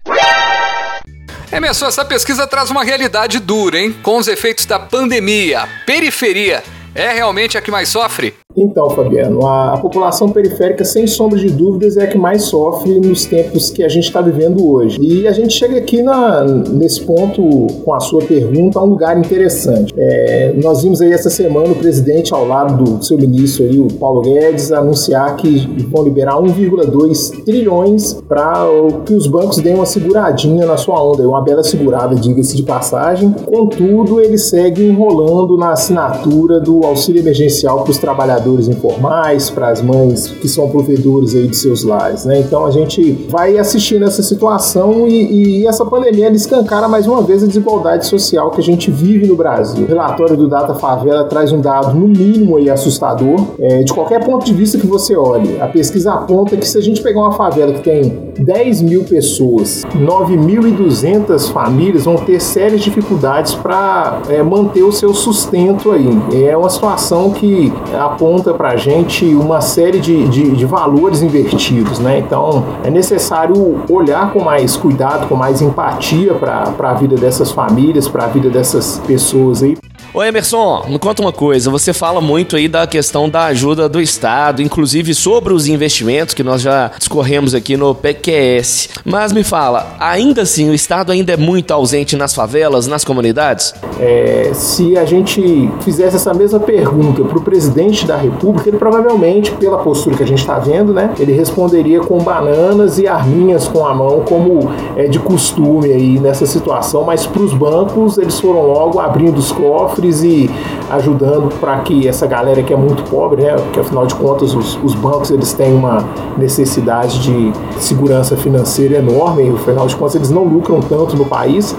Emerson, 1.51 1.87
essa 1.87 2.05
pesquisa 2.05 2.47
traz 2.47 2.69
uma 2.69 2.83
realidade 2.83 3.39
dura, 3.39 3.79
hein? 3.79 3.95
Com 4.03 4.17
os 4.17 4.27
efeitos 4.27 4.65
da 4.65 4.79
pandemia, 4.79 5.61
a 5.61 5.67
periferia 5.85 6.63
é 6.95 7.11
realmente 7.13 7.57
a 7.57 7.61
que 7.61 7.69
mais 7.69 7.89
sofre? 7.89 8.33
Então, 8.61 8.89
Fabiano, 8.89 9.47
a, 9.47 9.75
a, 9.75 9.77
população 9.77 10.29
periférica, 10.29 10.83
sem 10.83 11.07
sombra 11.07 11.39
de 11.39 11.49
dúvidas, 11.49 11.95
é 11.95 12.03
a 12.03 12.07
que 12.07 12.17
mais 12.17 12.43
sofre 12.43 12.99
nos 12.99 13.25
tempos 13.25 13.69
que 13.69 13.83
a 13.83 13.87
gente 13.87 14.03
está 14.03 14.19
vivendo 14.19 14.67
hoje. 14.67 14.99
E 15.01 15.25
a 15.25 15.31
gente 15.31 15.53
chega 15.53 15.77
aqui 15.77 16.03
na, 16.03 16.43
nesse 16.43 17.01
ponto, 17.01 17.41
com 17.85 17.93
a 17.93 18.01
sua 18.01 18.21
pergunta, 18.21 18.77
a 18.77 18.83
um 18.83 18.87
lugar 18.87 19.17
interessante. 19.17 19.93
É, 19.97 20.53
nós 20.61 20.83
vimos 20.83 21.01
aí 21.01 21.13
essa 21.13 21.29
semana 21.29 21.69
o 21.69 21.75
presidente, 21.75 22.33
ao 22.33 22.45
lado 22.45 22.83
do 22.83 23.05
seu 23.05 23.17
ministro, 23.17 23.63
aí, 23.63 23.79
o 23.79 23.87
Paulo 23.93 24.21
Guedes, 24.21 24.73
anunciar 24.73 25.37
que 25.37 25.85
vão 25.89 26.03
liberar 26.03 26.35
1,2 26.35 27.43
trilhões 27.45 28.13
para 28.27 28.67
que 29.05 29.13
os 29.13 29.25
bancos 29.25 29.57
deem 29.59 29.75
uma 29.75 29.85
seguradinha 29.85 30.65
na 30.65 30.75
sua 30.75 31.01
onda, 31.01 31.27
uma 31.27 31.41
bela 31.41 31.63
segurada, 31.63 32.13
diga-se 32.13 32.57
de 32.57 32.63
passagem. 32.63 33.31
Contudo, 33.31 34.19
ele 34.19 34.37
segue 34.37 34.85
enrolando 34.85 35.57
na 35.57 35.71
assinatura 35.71 36.59
do 36.59 36.83
auxílio 36.85 37.21
emergencial 37.21 37.83
para 37.83 37.91
os 37.91 37.97
trabalhadores 37.97 38.48
informais, 38.67 39.49
para 39.49 39.69
as 39.69 39.81
mães 39.81 40.27
que 40.27 40.47
são 40.47 40.69
provedores 40.69 41.35
aí 41.35 41.47
de 41.47 41.55
seus 41.55 41.83
lares, 41.83 42.25
né? 42.25 42.39
Então 42.39 42.65
a 42.65 42.71
gente 42.71 43.11
vai 43.29 43.57
assistindo 43.57 44.05
essa 44.05 44.23
situação 44.23 45.07
e, 45.07 45.61
e 45.61 45.67
essa 45.67 45.85
pandemia 45.85 46.29
escancara 46.29 46.87
mais 46.87 47.05
uma 47.05 47.21
vez 47.21 47.43
a 47.43 47.47
desigualdade 47.47 48.05
social 48.07 48.51
que 48.51 48.59
a 48.59 48.63
gente 48.63 48.89
vive 48.89 49.27
no 49.27 49.35
Brasil. 49.35 49.83
O 49.85 49.87
relatório 49.87 50.35
do 50.35 50.47
Data 50.47 50.73
Favela 50.73 51.25
traz 51.25 51.51
um 51.51 51.61
dado 51.61 51.97
no 51.97 52.07
mínimo 52.07 52.57
aí 52.57 52.69
assustador, 52.69 53.35
é, 53.59 53.83
de 53.83 53.93
qualquer 53.93 54.23
ponto 54.23 54.45
de 54.45 54.53
vista 54.53 54.77
que 54.77 54.87
você 54.87 55.15
olhe. 55.15 55.59
A 55.59 55.67
pesquisa 55.67 56.13
aponta 56.13 56.55
que 56.57 56.67
se 56.67 56.77
a 56.77 56.81
gente 56.81 57.01
pegar 57.01 57.19
uma 57.19 57.33
favela 57.33 57.73
que 57.73 57.81
tem 57.81 58.31
10 58.39 58.81
mil 58.81 59.03
pessoas, 59.03 59.85
9.200 59.95 61.51
famílias 61.51 62.05
vão 62.05 62.15
ter 62.15 62.39
sérias 62.39 62.81
dificuldades 62.81 63.53
para 63.55 64.21
é, 64.29 64.41
manter 64.41 64.83
o 64.83 64.91
seu 64.91 65.13
sustento 65.13 65.91
aí. 65.91 66.09
É 66.45 66.55
uma 66.55 66.69
situação 66.69 67.31
que 67.31 67.71
aponta 67.97 68.38
para 68.41 68.69
a 68.69 68.75
gente 68.75 69.25
uma 69.25 69.61
série 69.61 69.99
de, 69.99 70.27
de, 70.27 70.51
de, 70.51 70.65
valores 70.65 71.21
invertidos, 71.21 71.99
né? 71.99 72.19
Então 72.19 72.65
é 72.83 72.89
necessário 72.89 73.81
olhar 73.89 74.31
com 74.31 74.39
mais 74.39 74.75
cuidado, 74.75 75.27
com 75.27 75.35
mais 75.35 75.61
empatia 75.61 76.33
para 76.33 76.73
a 76.77 76.93
vida 76.93 77.15
dessas 77.15 77.51
famílias, 77.51 78.07
para 78.07 78.25
a 78.25 78.27
vida 78.27 78.49
dessas 78.49 79.01
pessoas 79.05 79.63
aí. 79.63 79.77
Ô 80.11 80.23
Emerson, 80.23 80.85
me 80.87 80.97
conta 80.97 81.21
uma 81.21 81.31
coisa. 81.31 81.69
Você 81.69 81.93
fala 81.93 82.19
muito 82.19 82.55
aí 82.55 82.67
da 82.67 82.87
questão 82.87 83.29
da 83.29 83.45
ajuda 83.45 83.87
do 83.87 84.01
Estado, 84.01 84.59
inclusive 84.59 85.13
sobre 85.13 85.53
os 85.53 85.67
investimentos 85.67 86.33
que 86.33 86.41
nós 86.41 86.63
já 86.63 86.89
discorremos 86.97 87.53
aqui 87.53 87.77
no 87.77 87.93
PQS. 87.93 88.89
Mas 89.05 89.31
me 89.31 89.43
fala, 89.43 89.95
ainda 89.99 90.41
assim 90.41 90.67
o 90.67 90.73
Estado 90.73 91.11
ainda 91.11 91.33
é 91.33 91.37
muito 91.37 91.71
ausente 91.71 92.15
nas 92.15 92.33
favelas, 92.33 92.87
nas 92.87 93.05
comunidades? 93.05 93.75
É, 93.99 94.49
se 94.55 94.97
a 94.97 95.05
gente 95.05 95.69
fizesse 95.81 96.15
essa 96.15 96.33
mesma 96.33 96.59
pergunta 96.59 97.23
para 97.23 97.37
o 97.37 97.41
presidente 97.41 98.07
da 98.07 98.17
República, 98.17 98.67
ele 98.67 98.77
provavelmente, 98.77 99.51
pela 99.51 99.77
postura 99.77 100.17
que 100.17 100.23
a 100.23 100.27
gente 100.27 100.39
está 100.39 100.57
vendo, 100.57 100.91
né, 100.91 101.13
ele 101.19 101.33
responderia 101.33 101.99
com 101.99 102.17
bananas 102.17 102.97
e 102.97 103.07
arminhas 103.07 103.67
com 103.67 103.85
a 103.85 103.93
mão, 103.93 104.21
como 104.27 104.71
é 104.95 105.07
de 105.07 105.19
costume 105.19 105.91
aí 105.91 106.19
nessa 106.19 106.47
situação. 106.47 107.03
Mas 107.03 107.27
para 107.27 107.43
os 107.43 107.53
bancos, 107.53 108.17
eles 108.17 108.39
foram 108.39 108.65
logo 108.65 108.99
abrindo 108.99 109.37
os 109.37 109.51
cofres 109.51 109.98
e 110.07 110.49
ajudando 110.89 111.53
para 111.59 111.79
que 111.79 112.07
essa 112.07 112.25
galera 112.25 112.63
que 112.63 112.73
é 112.73 112.77
muito 112.77 113.03
pobre, 113.09 113.43
né, 113.43 113.55
que 113.73 113.79
afinal 113.79 114.05
de 114.05 114.15
contas 114.15 114.53
os, 114.53 114.79
os 114.83 114.95
bancos 114.95 115.31
eles 115.31 115.53
têm 115.53 115.73
uma 115.73 116.03
necessidade 116.37 117.19
de 117.19 117.53
segurança 117.79 118.35
financeira 118.35 118.97
enorme, 118.97 119.49
afinal 119.49 119.87
de 119.87 119.95
contas 119.95 120.15
eles 120.15 120.29
não 120.29 120.43
lucram 120.43 120.79
tanto 120.79 121.15
no 121.15 121.25
país, 121.25 121.75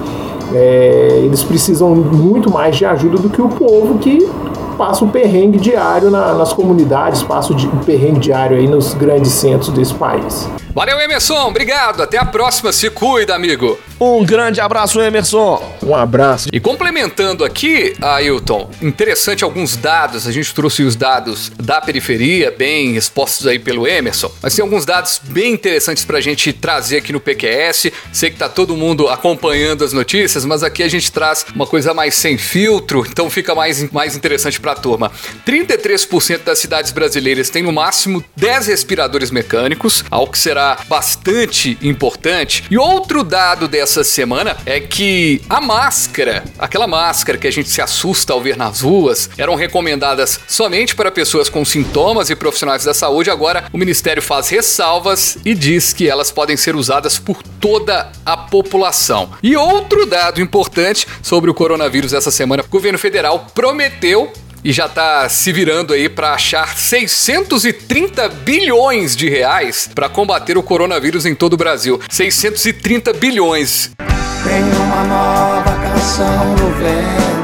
é, 0.53 1.21
eles 1.25 1.43
precisam 1.43 1.95
muito 1.95 2.51
mais 2.51 2.77
de 2.77 2.85
ajuda 2.85 3.19
do 3.19 3.29
que 3.29 3.41
o 3.41 3.49
povo 3.49 3.99
que 3.99 4.29
passa 4.81 5.05
o 5.05 5.09
perrengue 5.09 5.59
diário 5.59 6.11
na, 6.11 6.33
nas 6.33 6.55
comunidades, 6.55 7.23
passa 7.23 7.53
o 7.53 7.85
perrengue 7.85 8.19
diário 8.19 8.57
aí 8.57 8.67
nos 8.67 8.95
grandes 8.95 9.31
centros 9.33 9.69
desse 9.69 9.93
país. 9.93 10.49
Valeu, 10.75 10.99
Emerson. 11.01 11.49
Obrigado. 11.49 12.03
Até 12.03 12.17
a 12.17 12.25
próxima. 12.25 12.73
Se 12.73 12.89
cuida, 12.89 13.35
amigo. 13.35 13.79
Um 14.01 14.25
grande 14.25 14.61
abraço, 14.61 14.99
Emerson. 15.01 15.63
Um 15.83 15.95
abraço. 15.95 16.49
E 16.51 16.59
complementando 16.59 17.45
aqui, 17.45 17.95
Ailton, 18.01 18.71
interessante 18.81 19.45
alguns 19.45 19.77
dados. 19.77 20.27
A 20.27 20.33
gente 20.33 20.55
trouxe 20.55 20.83
os 20.83 20.97
dados 20.97 21.53
da 21.61 21.83
periferia, 21.83 22.51
bem 22.51 22.97
expostos 22.97 23.47
aí 23.47 23.59
pelo 23.59 23.87
Emerson. 23.87 24.31
Mas 24.41 24.55
tem 24.55 24.63
alguns 24.63 24.87
dados 24.87 25.21
bem 25.25 25.53
interessantes 25.53 26.05
pra 26.05 26.21
gente 26.21 26.51
trazer 26.53 26.99
aqui 26.99 27.13
no 27.13 27.21
PQS. 27.21 27.91
Sei 28.11 28.31
que 28.31 28.37
tá 28.37 28.49
todo 28.49 28.75
mundo 28.75 29.09
acompanhando 29.09 29.85
as 29.85 29.93
notícias, 29.93 30.47
mas 30.47 30.63
aqui 30.63 30.83
a 30.83 30.89
gente 30.89 31.13
traz 31.13 31.45
uma 31.55 31.67
coisa 31.67 31.93
mais 31.93 32.15
sem 32.15 32.39
filtro, 32.39 33.05
então 33.07 33.29
fica 33.29 33.55
mais, 33.55 33.91
mais 33.91 34.17
interessante 34.17 34.59
pra 34.59 34.70
turma. 34.75 35.11
33% 35.47 36.45
das 36.45 36.59
cidades 36.59 36.93
brasileiras 36.93 37.51
têm 37.51 37.63
no 37.63 37.73
máximo 37.73 38.25
10 38.37 38.69
respiradores 38.69 39.31
mecânicos, 39.31 40.05
algo 40.11 40.33
que 40.33 40.39
será 40.39 40.79
bastante 40.89 41.79
importante. 41.83 42.65
E 42.71 42.79
outro 42.79 43.23
dado 43.23 43.69
dessa 43.69 44.05
semana 44.05 44.57
é 44.67 44.81
que 44.81 45.41
a 45.49 45.61
máscara, 45.61 46.45
aquela 46.59 46.87
máscara 46.87 47.39
que 47.39 47.47
a 47.47 47.53
gente 47.53 47.69
se 47.69 47.81
assusta 47.81 48.33
ao 48.33 48.41
ver 48.41 48.57
nas 48.57 48.81
ruas, 48.81 49.31
eram 49.37 49.55
recomendadas 49.55 50.41
somente 50.47 50.95
para 50.95 51.11
pessoas 51.11 51.49
com 51.49 51.65
sintomas 51.65 52.31
e 52.31 52.37
profissionais 52.37 52.85
da 52.85 52.95
saúde. 52.95 53.31
Agora, 53.31 53.65
o 53.73 53.79
Ministério 53.79 54.23
faz 54.23 54.49
ressalvas 54.49 55.39
e 55.45 55.55
diz 55.55 55.93
que 55.93 56.09
elas 56.09 56.31
podem 56.31 56.57
ser 56.57 56.77
usadas 56.77 57.19
por 57.19 57.43
toda 57.43 58.11
a 58.25 58.37
população. 58.37 59.31
E 59.43 59.57
outro 59.57 60.07
dado 60.07 60.41
importante 60.41 61.07
sobre 61.23 61.51
o 61.51 61.55
coronavírus 61.55 62.13
essa 62.13 62.31
semana: 62.31 62.63
o 62.63 62.69
governo 62.71 62.99
federal 62.99 63.47
prometeu 63.55 64.33
e 64.65 64.73
já 64.73 64.87
está 64.87 65.29
se 65.29 65.53
virando 65.53 65.93
aí 65.93 66.09
para 66.09 66.35
achar 66.35 66.77
630 66.77 68.29
bilhões 68.29 69.17
de 69.17 69.29
reais 69.29 69.89
para 69.95 70.09
combater 70.09 70.57
o 70.59 70.63
coronavírus 70.63 71.27
em 71.27 71.35
todo 71.35 71.55
o 71.55 71.57
Brasil. 71.57 72.01
630 72.09 73.13
bilhões. 73.15 73.91
Tem 74.43 74.63
uma 74.63 75.05
nova 75.05 75.73
canção 75.83 76.57
no 76.57 76.71
vento. 76.75 77.41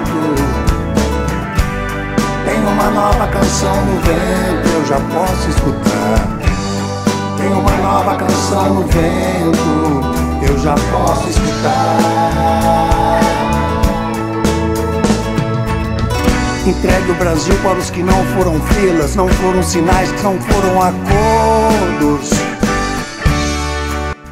Tem 2.44 2.58
uma 2.58 2.90
nova 2.90 3.26
canção 3.28 3.86
no 3.86 4.00
vento, 4.00 4.68
eu 4.74 4.86
já 4.86 5.00
posso 5.00 5.50
escutar. 5.50 6.38
Tem 7.36 7.48
uma 7.48 7.76
nova 7.76 8.16
canção 8.16 8.74
no 8.74 8.86
vento, 8.86 10.48
eu 10.48 10.58
já 10.58 10.74
posso 10.74 11.28
escutar. 11.28 12.95
Entregue 16.66 17.12
o 17.12 17.14
Brasil 17.14 17.54
para 17.62 17.78
os 17.78 17.90
que 17.90 18.02
não 18.02 18.24
foram 18.34 18.60
filas, 18.60 19.14
não 19.14 19.28
foram 19.28 19.62
sinais, 19.62 20.10
não 20.20 20.36
foram 20.40 20.82
acordos. 20.82 22.30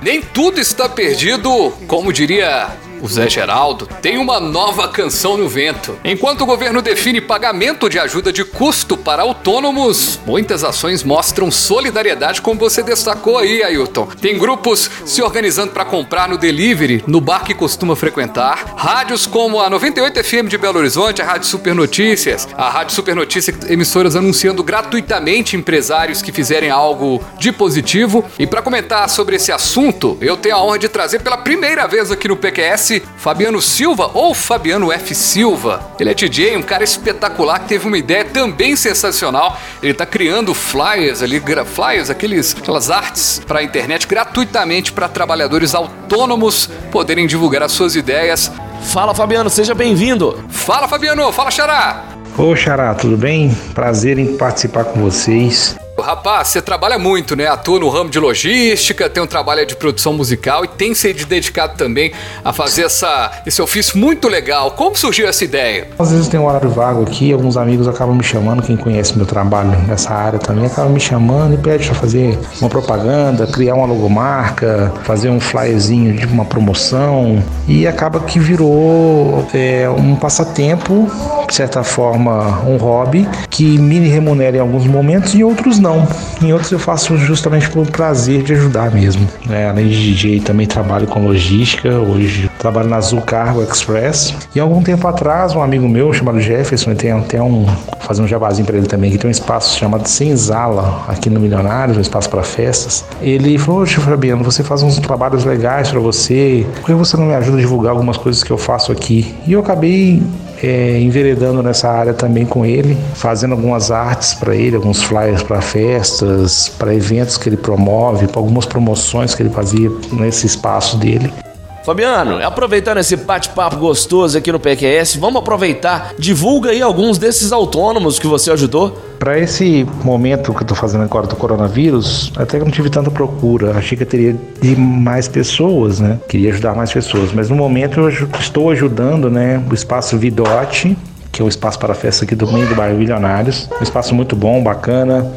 Nem 0.03 0.21
tudo 0.21 0.59
está 0.59 0.89
perdido, 0.89 1.71
como 1.87 2.13
diria 2.13 2.73
o 3.01 3.09
Zé 3.09 3.29
Geraldo, 3.29 3.89
tem 4.01 4.19
uma 4.19 4.41
nova 4.41 4.89
canção 4.89 5.37
no 5.37 5.49
vento. 5.49 5.99
Enquanto 6.05 6.43
o 6.43 6.47
governo 6.47 6.81
define 6.81 7.21
pagamento 7.21 7.89
de 7.89 7.99
ajuda 7.99 8.33
de 8.33 8.45
custo 8.45 8.97
para 8.97 9.23
autônomos, 9.23 10.19
muitas 10.27 10.65
ações 10.65 11.03
mostram 11.03 11.51
solidariedade, 11.51 12.41
como 12.41 12.59
você 12.59 12.83
destacou 12.83 13.39
aí, 13.39 13.63
Ailton. 13.63 14.07
Tem 14.21 14.39
grupos 14.39 14.91
se 15.05 15.23
organizando 15.23 15.73
para 15.73 15.85
comprar 15.85 16.29
no 16.29 16.39
delivery, 16.39 17.05
no 17.07 17.21
bar 17.21 17.45
que 17.45 17.55
costuma 17.55 17.97
frequentar, 17.97 18.75
rádios 18.77 19.27
como 19.27 19.61
a 19.61 19.69
98 19.69 20.23
FM 20.23 20.49
de 20.49 20.59
Belo 20.59 20.79
Horizonte, 20.79 21.23
a 21.23 21.25
Rádio 21.25 21.49
Super 21.49 21.75
Notícias, 21.75 22.49
a 22.57 22.69
Rádio 22.69 22.95
Super 22.95 23.15
Notícias, 23.17 23.71
emissoras 23.71 24.17
anunciando 24.17 24.63
gratuitamente 24.63 25.57
empresários 25.57 26.23
que 26.23 26.33
fizerem 26.33 26.71
algo 26.71 27.23
de 27.39 27.53
positivo. 27.53 28.25
E 28.39 28.47
para 28.47 28.63
comentar 28.63 29.09
sobre 29.09 29.37
esse 29.37 29.53
assunto, 29.53 30.17
eu 30.21 30.37
tenho 30.37 30.57
a 30.57 30.63
honra 30.63 30.79
de 30.79 30.89
trazer 30.89 31.21
pela 31.21 31.37
primeira 31.37 31.87
vez 31.87 32.11
aqui 32.11 32.29
no 32.29 32.37
PQS 32.37 32.84
Fabiano 33.17 33.61
Silva 33.63 34.11
ou 34.15 34.35
Fabiano 34.35 34.93
F. 34.93 35.15
Silva. 35.15 35.93
Ele 35.99 36.11
é 36.11 36.15
DJ, 36.15 36.57
um 36.57 36.63
cara 36.63 36.85
espetacular 36.85 37.61
que 37.61 37.69
teve 37.69 37.87
uma 37.87 37.99
ideia 37.99 38.25
também 38.25 38.77
sensacional. 38.77 39.59
Ele 39.83 39.93
está 39.93 40.05
criando 40.05 40.53
flyers 40.55 41.23
ali, 41.23 41.43
flyers, 41.67 42.11
aqueles, 42.11 42.55
aquelas 42.57 42.91
artes 42.91 43.41
para 43.47 43.61
a 43.61 43.63
internet 43.63 44.07
gratuitamente 44.07 44.93
para 44.93 45.09
trabalhadores 45.09 45.75
autônomos 45.75 46.69
poderem 46.91 47.27
divulgar 47.27 47.63
as 47.63 47.73
suas 47.73 47.97
ideias. 47.97 48.51
Fala 48.83 49.15
Fabiano, 49.15 49.49
seja 49.49 49.75
bem-vindo. 49.75 50.45
Fala 50.49 50.87
Fabiano, 50.87 51.33
fala 51.33 51.51
Xará. 51.51 52.05
Ô 52.37 52.55
Xará, 52.55 52.95
tudo 52.95 53.17
bem? 53.17 53.57
Prazer 53.75 54.19
em 54.19 54.37
participar 54.37 54.85
com 54.85 55.01
vocês. 55.01 55.77
Rapaz, 56.05 56.49
você 56.49 56.61
trabalha 56.61 56.99
muito, 56.99 57.35
né? 57.35 57.47
Atua 57.47 57.81
no 57.81 57.89
ramo 57.89 58.11
de 58.11 58.19
logística, 58.21 59.09
tem 59.09 59.23
um 59.23 59.27
trabalho 59.27 59.65
de 59.65 59.75
produção 59.75 60.13
musical 60.13 60.63
e 60.63 60.69
tem 60.69 60.95
se 60.95 61.11
dedicado 61.15 61.79
também 61.79 62.13
a 62.45 62.53
fazer 62.53 62.83
essa, 62.83 63.33
esse 63.47 63.63
ofício 63.63 63.97
muito 63.97 64.29
legal. 64.29 64.73
Como 64.73 64.95
surgiu 64.95 65.27
essa 65.27 65.43
ideia? 65.45 65.89
Às 65.99 66.13
vezes 66.13 66.29
tem 66.29 66.39
um 66.39 66.45
horário 66.47 66.69
vago 66.69 67.05
aqui, 67.05 67.33
alguns 67.33 67.57
amigos 67.57 67.89
acabam 67.89 68.15
me 68.15 68.23
chamando, 68.23 68.63
quem 68.63 68.77
conhece 68.77 69.17
meu 69.17 69.25
trabalho 69.25 69.71
nessa 69.89 70.13
área 70.13 70.39
também 70.39 70.67
acaba 70.67 70.91
me 70.91 71.01
chamando 71.01 71.55
e 71.55 71.57
pede 71.57 71.87
para 71.87 71.95
fazer 71.95 72.39
uma 72.61 72.69
propaganda, 72.69 73.47
criar 73.47 73.75
uma 73.75 73.87
logomarca, 73.87 74.93
fazer 75.05 75.31
um 75.31 75.41
flyerzinho 75.41 76.13
de 76.13 76.27
uma 76.27 76.45
promoção 76.45 77.43
e 77.67 77.87
acaba 77.87 78.21
que 78.21 78.39
virou 78.39 79.49
é, 79.55 79.89
um 79.89 80.17
passatempo 80.17 81.11
de 81.47 81.55
certa 81.55 81.83
forma, 81.83 82.61
um 82.67 82.77
hobby 82.77 83.29
que 83.51 83.79
me 83.79 83.99
remunera 84.09 84.57
em 84.57 84.61
alguns 84.61 84.87
momentos 84.87 85.35
e 85.35 85.45
outros 85.45 85.79
não. 85.79 86.07
Em 86.43 86.53
outros 86.53 86.71
eu 86.73 86.79
faço 86.79 87.17
justamente 87.17 87.71
pelo 87.71 87.87
prazer 87.87 88.43
de 88.43 88.53
ajudar 88.53 88.91
mesmo. 88.91 89.27
É, 89.51 89.69
além 89.69 89.89
de 89.89 90.15
DJ, 90.15 90.41
também 90.41 90.67
trabalho 90.67 91.07
com 91.07 91.25
logística. 91.25 91.89
Hoje 91.91 92.51
trabalho 92.59 92.89
na 92.89 92.97
Azul 92.97 93.21
Cargo 93.21 93.63
Express. 93.63 94.35
E 94.55 94.61
algum 94.61 94.83
tempo 94.83 95.07
atrás, 95.07 95.55
um 95.55 95.63
amigo 95.63 95.89
meu 95.89 96.13
chamado 96.13 96.41
Jefferson, 96.41 96.95
tem 96.95 97.13
até 97.13 97.43
um. 97.43 97.67
fazer 98.01 98.23
um 98.23 98.29
jabazinho 98.29 98.67
para 98.67 98.77
ele 98.77 98.87
também, 98.87 99.11
que 99.11 99.19
tem 99.19 99.29
um 99.29 99.31
espaço 99.31 99.79
chamado 99.79 100.07
Senzala 100.07 101.05
aqui 101.09 101.29
no 101.29 101.41
Milionários, 101.41 101.97
um 101.97 102.01
espaço 102.01 102.29
para 102.31 102.43
festas. 102.43 103.05
Ele 103.21 103.59
falou: 103.59 103.83
Oxe, 103.83 103.97
Fabiano, 103.97 104.43
você 104.43 104.63
faz 104.63 104.83
uns 104.83 104.99
trabalhos 104.99 105.45
legais 105.45 105.91
para 105.91 106.01
você, 106.01 106.67
por 106.77 106.87
que 106.87 106.93
você 106.95 107.17
não 107.17 107.27
me 107.27 107.35
ajuda 107.35 107.59
a 107.59 107.61
divulgar 107.61 107.93
algumas 107.93 108.17
coisas 108.17 108.43
que 108.43 108.51
eu 108.51 108.59
faço 108.59 108.93
aqui? 108.93 109.35
E 109.47 109.53
eu 109.53 109.61
acabei 109.61 110.23
é, 110.65 111.01
enveredando 111.01 111.63
nessa 111.63 111.89
área 111.91 112.15
também 112.15 112.47
com 112.47 112.65
ele, 112.65 112.97
fazendo 113.15 113.53
algumas 113.53 113.91
artes 113.91 114.35
para 114.35 114.55
ele, 114.55 114.77
alguns 114.77 115.03
flyers 115.03 115.43
para 115.43 115.61
festas, 115.61 116.69
para 116.79 116.95
eventos 116.95 117.37
que 117.37 117.49
ele 117.49 117.57
promove, 117.57 118.27
para 118.27 118.41
algumas 118.41 118.67
promoções 118.67 119.35
que 119.35 119.43
ele 119.43 119.51
fazia 119.51 119.91
nesse 120.13 120.47
espaço 120.47 120.97
dele. 120.97 121.44
Fabiano, 121.85 122.43
aproveitando 122.43 122.97
esse 122.97 123.15
bate-papo 123.15 123.77
gostoso 123.77 124.39
aqui 124.39 124.51
no 124.51 124.59
PQS, 124.59 125.17
vamos 125.17 125.43
aproveitar, 125.43 126.15
divulga 126.19 126.71
aí 126.71 126.81
alguns 126.81 127.19
desses 127.19 127.53
autônomos 127.53 128.19
que 128.19 128.27
você 128.27 128.51
ajudou. 128.51 128.99
Para 129.19 129.39
esse 129.39 129.87
momento 130.03 130.53
que 130.53 130.61
eu 130.61 130.63
estou 130.63 130.77
fazendo 130.77 131.05
agora 131.05 131.27
do 131.27 131.37
coronavírus, 131.37 132.33
até 132.37 132.59
que 132.59 132.65
não 132.65 132.73
tive 132.73 132.89
tanta 132.89 133.11
procura. 133.11 133.77
Achei 133.77 133.99
que 133.99 134.03
eu 134.03 134.07
teria 134.07 134.35
de 134.63 134.75
mais 134.75 135.29
pessoas, 135.29 136.01
né? 136.01 136.19
Queria 136.27 136.51
ajudar 136.53 136.75
mais 136.75 136.91
pessoas. 136.91 137.35
Mas 137.35 137.51
no 137.51 137.57
momento 137.57 138.01
eu 138.01 138.09
estou 138.41 138.71
ajudando, 138.71 139.29
né? 139.29 139.63
O 139.71 139.75
espaço 139.75 140.17
Vidote, 140.17 140.97
que 141.31 141.43
é 141.43 141.45
o 141.45 141.49
espaço 141.49 141.79
para 141.79 141.95
festa 141.95 142.25
aqui 142.25 142.35
do 142.35 142.51
meio 142.51 142.67
do 142.67 142.75
bairro 142.75 142.97
Milionários. 142.97 143.69
Um 143.79 143.83
espaço 143.83 144.15
muito 144.15 144.35
bom, 144.35 144.63
bacana. 144.63 145.31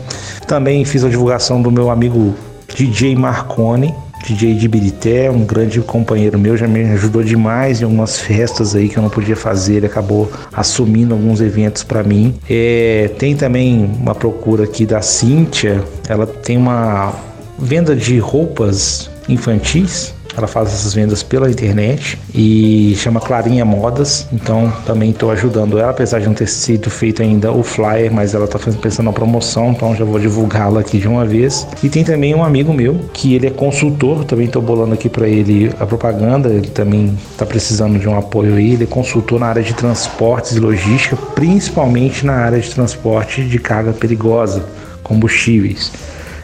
Também 0.47 0.85
fiz 0.85 1.03
a 1.03 1.09
divulgação 1.09 1.61
do 1.61 1.69
meu 1.69 1.89
amigo 1.89 2.33
DJ 2.73 3.15
Marconi, 3.15 3.93
DJ 4.25 4.55
de 4.55 4.67
Birité, 4.67 5.29
um 5.29 5.45
grande 5.45 5.79
companheiro 5.81 6.37
meu, 6.37 6.57
já 6.57 6.67
me 6.67 6.83
ajudou 6.91 7.23
demais 7.23 7.81
em 7.81 7.85
algumas 7.85 8.19
festas 8.19 8.75
aí 8.75 8.89
que 8.89 8.97
eu 8.97 9.03
não 9.03 9.09
podia 9.09 9.35
fazer, 9.35 9.75
ele 9.75 9.85
acabou 9.85 10.31
assumindo 10.53 11.13
alguns 11.13 11.41
eventos 11.41 11.83
para 11.83 12.03
mim. 12.03 12.35
É, 12.49 13.11
tem 13.17 13.35
também 13.35 13.89
uma 13.99 14.15
procura 14.15 14.63
aqui 14.63 14.85
da 14.85 15.01
Cíntia, 15.01 15.83
ela 16.07 16.25
tem 16.25 16.57
uma 16.57 17.13
venda 17.57 17.95
de 17.95 18.19
roupas 18.19 19.09
infantis 19.29 20.13
ela 20.37 20.47
faz 20.47 20.69
essas 20.69 20.93
vendas 20.93 21.23
pela 21.23 21.49
internet 21.49 22.17
e 22.33 22.95
chama 22.97 23.19
Clarinha 23.19 23.65
Modas. 23.65 24.27
Então 24.31 24.71
também 24.85 25.09
estou 25.09 25.31
ajudando 25.31 25.79
ela, 25.79 25.89
apesar 25.89 26.19
de 26.19 26.27
não 26.27 26.33
ter 26.33 26.47
sido 26.47 26.89
feito 26.89 27.21
ainda 27.21 27.51
o 27.51 27.63
flyer, 27.63 28.13
mas 28.13 28.33
ela 28.33 28.45
está 28.45 28.59
pensando 28.59 29.07
na 29.07 29.13
promoção, 29.13 29.71
então 29.71 29.95
já 29.95 30.05
vou 30.05 30.19
divulgá-la 30.19 30.81
aqui 30.81 30.99
de 30.99 31.07
uma 31.07 31.25
vez. 31.25 31.67
E 31.81 31.89
tem 31.89 32.03
também 32.03 32.35
um 32.35 32.43
amigo 32.43 32.73
meu 32.73 32.99
que 33.13 33.33
ele 33.33 33.47
é 33.47 33.49
consultor, 33.49 34.25
também 34.25 34.45
estou 34.45 34.61
bolando 34.61 34.93
aqui 34.93 35.09
para 35.09 35.27
ele 35.27 35.71
a 35.79 35.85
propaganda. 35.85 36.49
Ele 36.49 36.67
também 36.67 37.17
está 37.31 37.45
precisando 37.45 37.99
de 37.99 38.07
um 38.07 38.17
apoio 38.17 38.55
aí. 38.55 38.73
Ele 38.73 38.83
é 38.83 38.87
consultor 38.87 39.39
na 39.39 39.47
área 39.47 39.63
de 39.63 39.73
transportes 39.73 40.55
e 40.55 40.59
logística, 40.59 41.15
principalmente 41.15 42.25
na 42.25 42.33
área 42.33 42.59
de 42.59 42.69
transporte 42.69 43.43
de 43.43 43.59
carga 43.59 43.91
perigosa, 43.93 44.63
combustíveis 45.03 45.91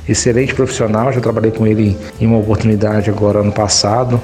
excelente 0.07 0.53
profissional, 0.53 1.11
já 1.11 1.19
trabalhei 1.19 1.51
com 1.51 1.65
ele 1.65 1.97
em 2.19 2.25
uma 2.25 2.37
oportunidade 2.37 3.09
agora 3.09 3.39
ano 3.39 3.51
passado. 3.51 4.21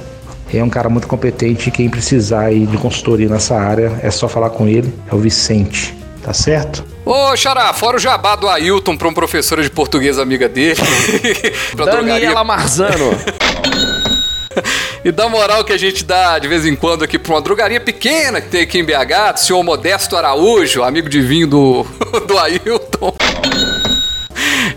É 0.54 0.64
um 0.64 0.70
cara 0.70 0.90
muito 0.90 1.08
competente 1.08 1.70
quem 1.70 1.90
precisar 1.90 2.46
aí 2.46 2.66
de 2.66 2.78
consultoria 2.78 3.30
nessa 3.30 3.56
área 3.56 4.00
é 4.02 4.10
só 4.10 4.28
falar 4.28 4.50
com 4.50 4.68
ele, 4.68 4.92
é 5.12 5.14
o 5.14 5.20
Vicente, 5.20 5.96
tá 6.24 6.34
certo? 6.34 6.84
Ô, 7.06 7.36
Xará, 7.36 7.72
fora 7.74 7.98
o 7.98 8.00
jabá 8.00 8.36
do 8.36 8.48
Ailton 8.48 8.98
pra 8.98 9.08
uma 9.08 9.14
professora 9.14 9.62
de 9.62 9.70
português 9.70 10.18
amiga 10.18 10.50
dele. 10.50 10.80
pra 11.76 11.86
Daniela 11.86 12.44
Marzano. 12.44 13.12
e 15.06 15.12
da 15.12 15.30
moral 15.30 15.64
que 15.64 15.74
a 15.74 15.78
gente 15.78 16.04
dá 16.04 16.40
de 16.40 16.48
vez 16.48 16.66
em 16.66 16.76
quando 16.76 17.04
aqui 17.04 17.18
pra 17.20 17.34
uma 17.34 17.42
drogaria 17.42 17.80
pequena 17.80 18.42
que 18.42 18.50
tem 18.50 18.62
aqui 18.62 18.80
em 18.80 18.84
BH, 18.84 19.34
do 19.34 19.40
senhor 19.40 19.64
Modesto 19.64 20.16
Araújo, 20.16 20.84
amigo 20.84 21.10
de 21.10 21.22
vinho 21.22 21.48
do, 21.48 21.86
do 22.28 22.38
Ailton. 22.38 23.16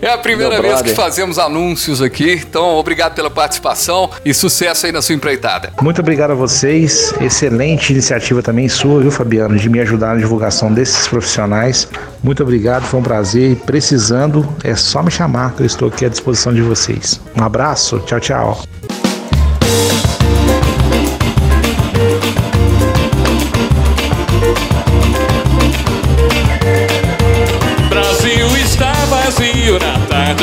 É 0.03 0.09
a 0.09 0.17
primeira 0.17 0.61
vez 0.61 0.81
que 0.81 0.93
fazemos 0.93 1.39
anúncios 1.39 2.01
aqui, 2.01 2.33
então 2.33 2.75
obrigado 2.75 3.15
pela 3.15 3.29
participação 3.29 4.09
e 4.25 4.33
sucesso 4.33 4.85
aí 4.85 4.91
na 4.91 5.01
sua 5.01 5.15
empreitada. 5.15 5.71
Muito 5.81 6.01
obrigado 6.01 6.31
a 6.31 6.35
vocês, 6.35 7.13
excelente 7.21 7.93
iniciativa 7.93 8.41
também 8.43 8.67
sua, 8.67 8.99
viu, 8.99 9.09
Fabiano, 9.09 9.55
de 9.55 9.69
me 9.69 9.79
ajudar 9.79 10.15
na 10.15 10.19
divulgação 10.19 10.73
desses 10.73 11.07
profissionais. 11.07 11.87
Muito 12.21 12.43
obrigado, 12.43 12.83
foi 12.83 12.99
um 12.99 13.03
prazer. 13.03 13.55
Precisando, 13.65 14.45
é 14.61 14.75
só 14.75 15.01
me 15.01 15.09
chamar 15.09 15.53
que 15.53 15.61
eu 15.61 15.65
estou 15.65 15.87
aqui 15.87 16.05
à 16.05 16.09
disposição 16.09 16.53
de 16.53 16.61
vocês. 16.61 17.21
Um 17.33 17.41
abraço, 17.41 17.99
tchau, 17.99 18.19
tchau. 18.19 18.63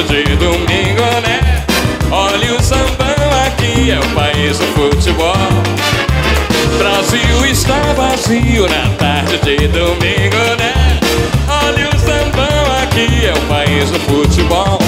Tarde 0.03 0.25
de 0.25 0.37
domingo, 0.37 1.03
né? 1.27 1.65
Olha 2.11 2.55
o 2.55 2.63
sambão, 2.63 3.07
aqui 3.47 3.91
é 3.91 3.99
o 3.99 4.15
país 4.15 4.59
do 4.59 4.65
futebol. 4.69 5.35
Brasil 6.79 7.47
está 7.47 7.81
vazio 7.95 8.67
na 8.69 8.89
tarde 8.97 9.39
de 9.39 9.69
domingo, 9.69 10.57
né? 10.59 10.99
Olha 11.49 11.89
o 11.89 11.99
sambão, 11.99 12.83
aqui 12.83 13.27
é 13.27 13.33
o 13.33 13.41
país 13.43 13.91
do 13.91 14.01
futebol. 14.01 14.79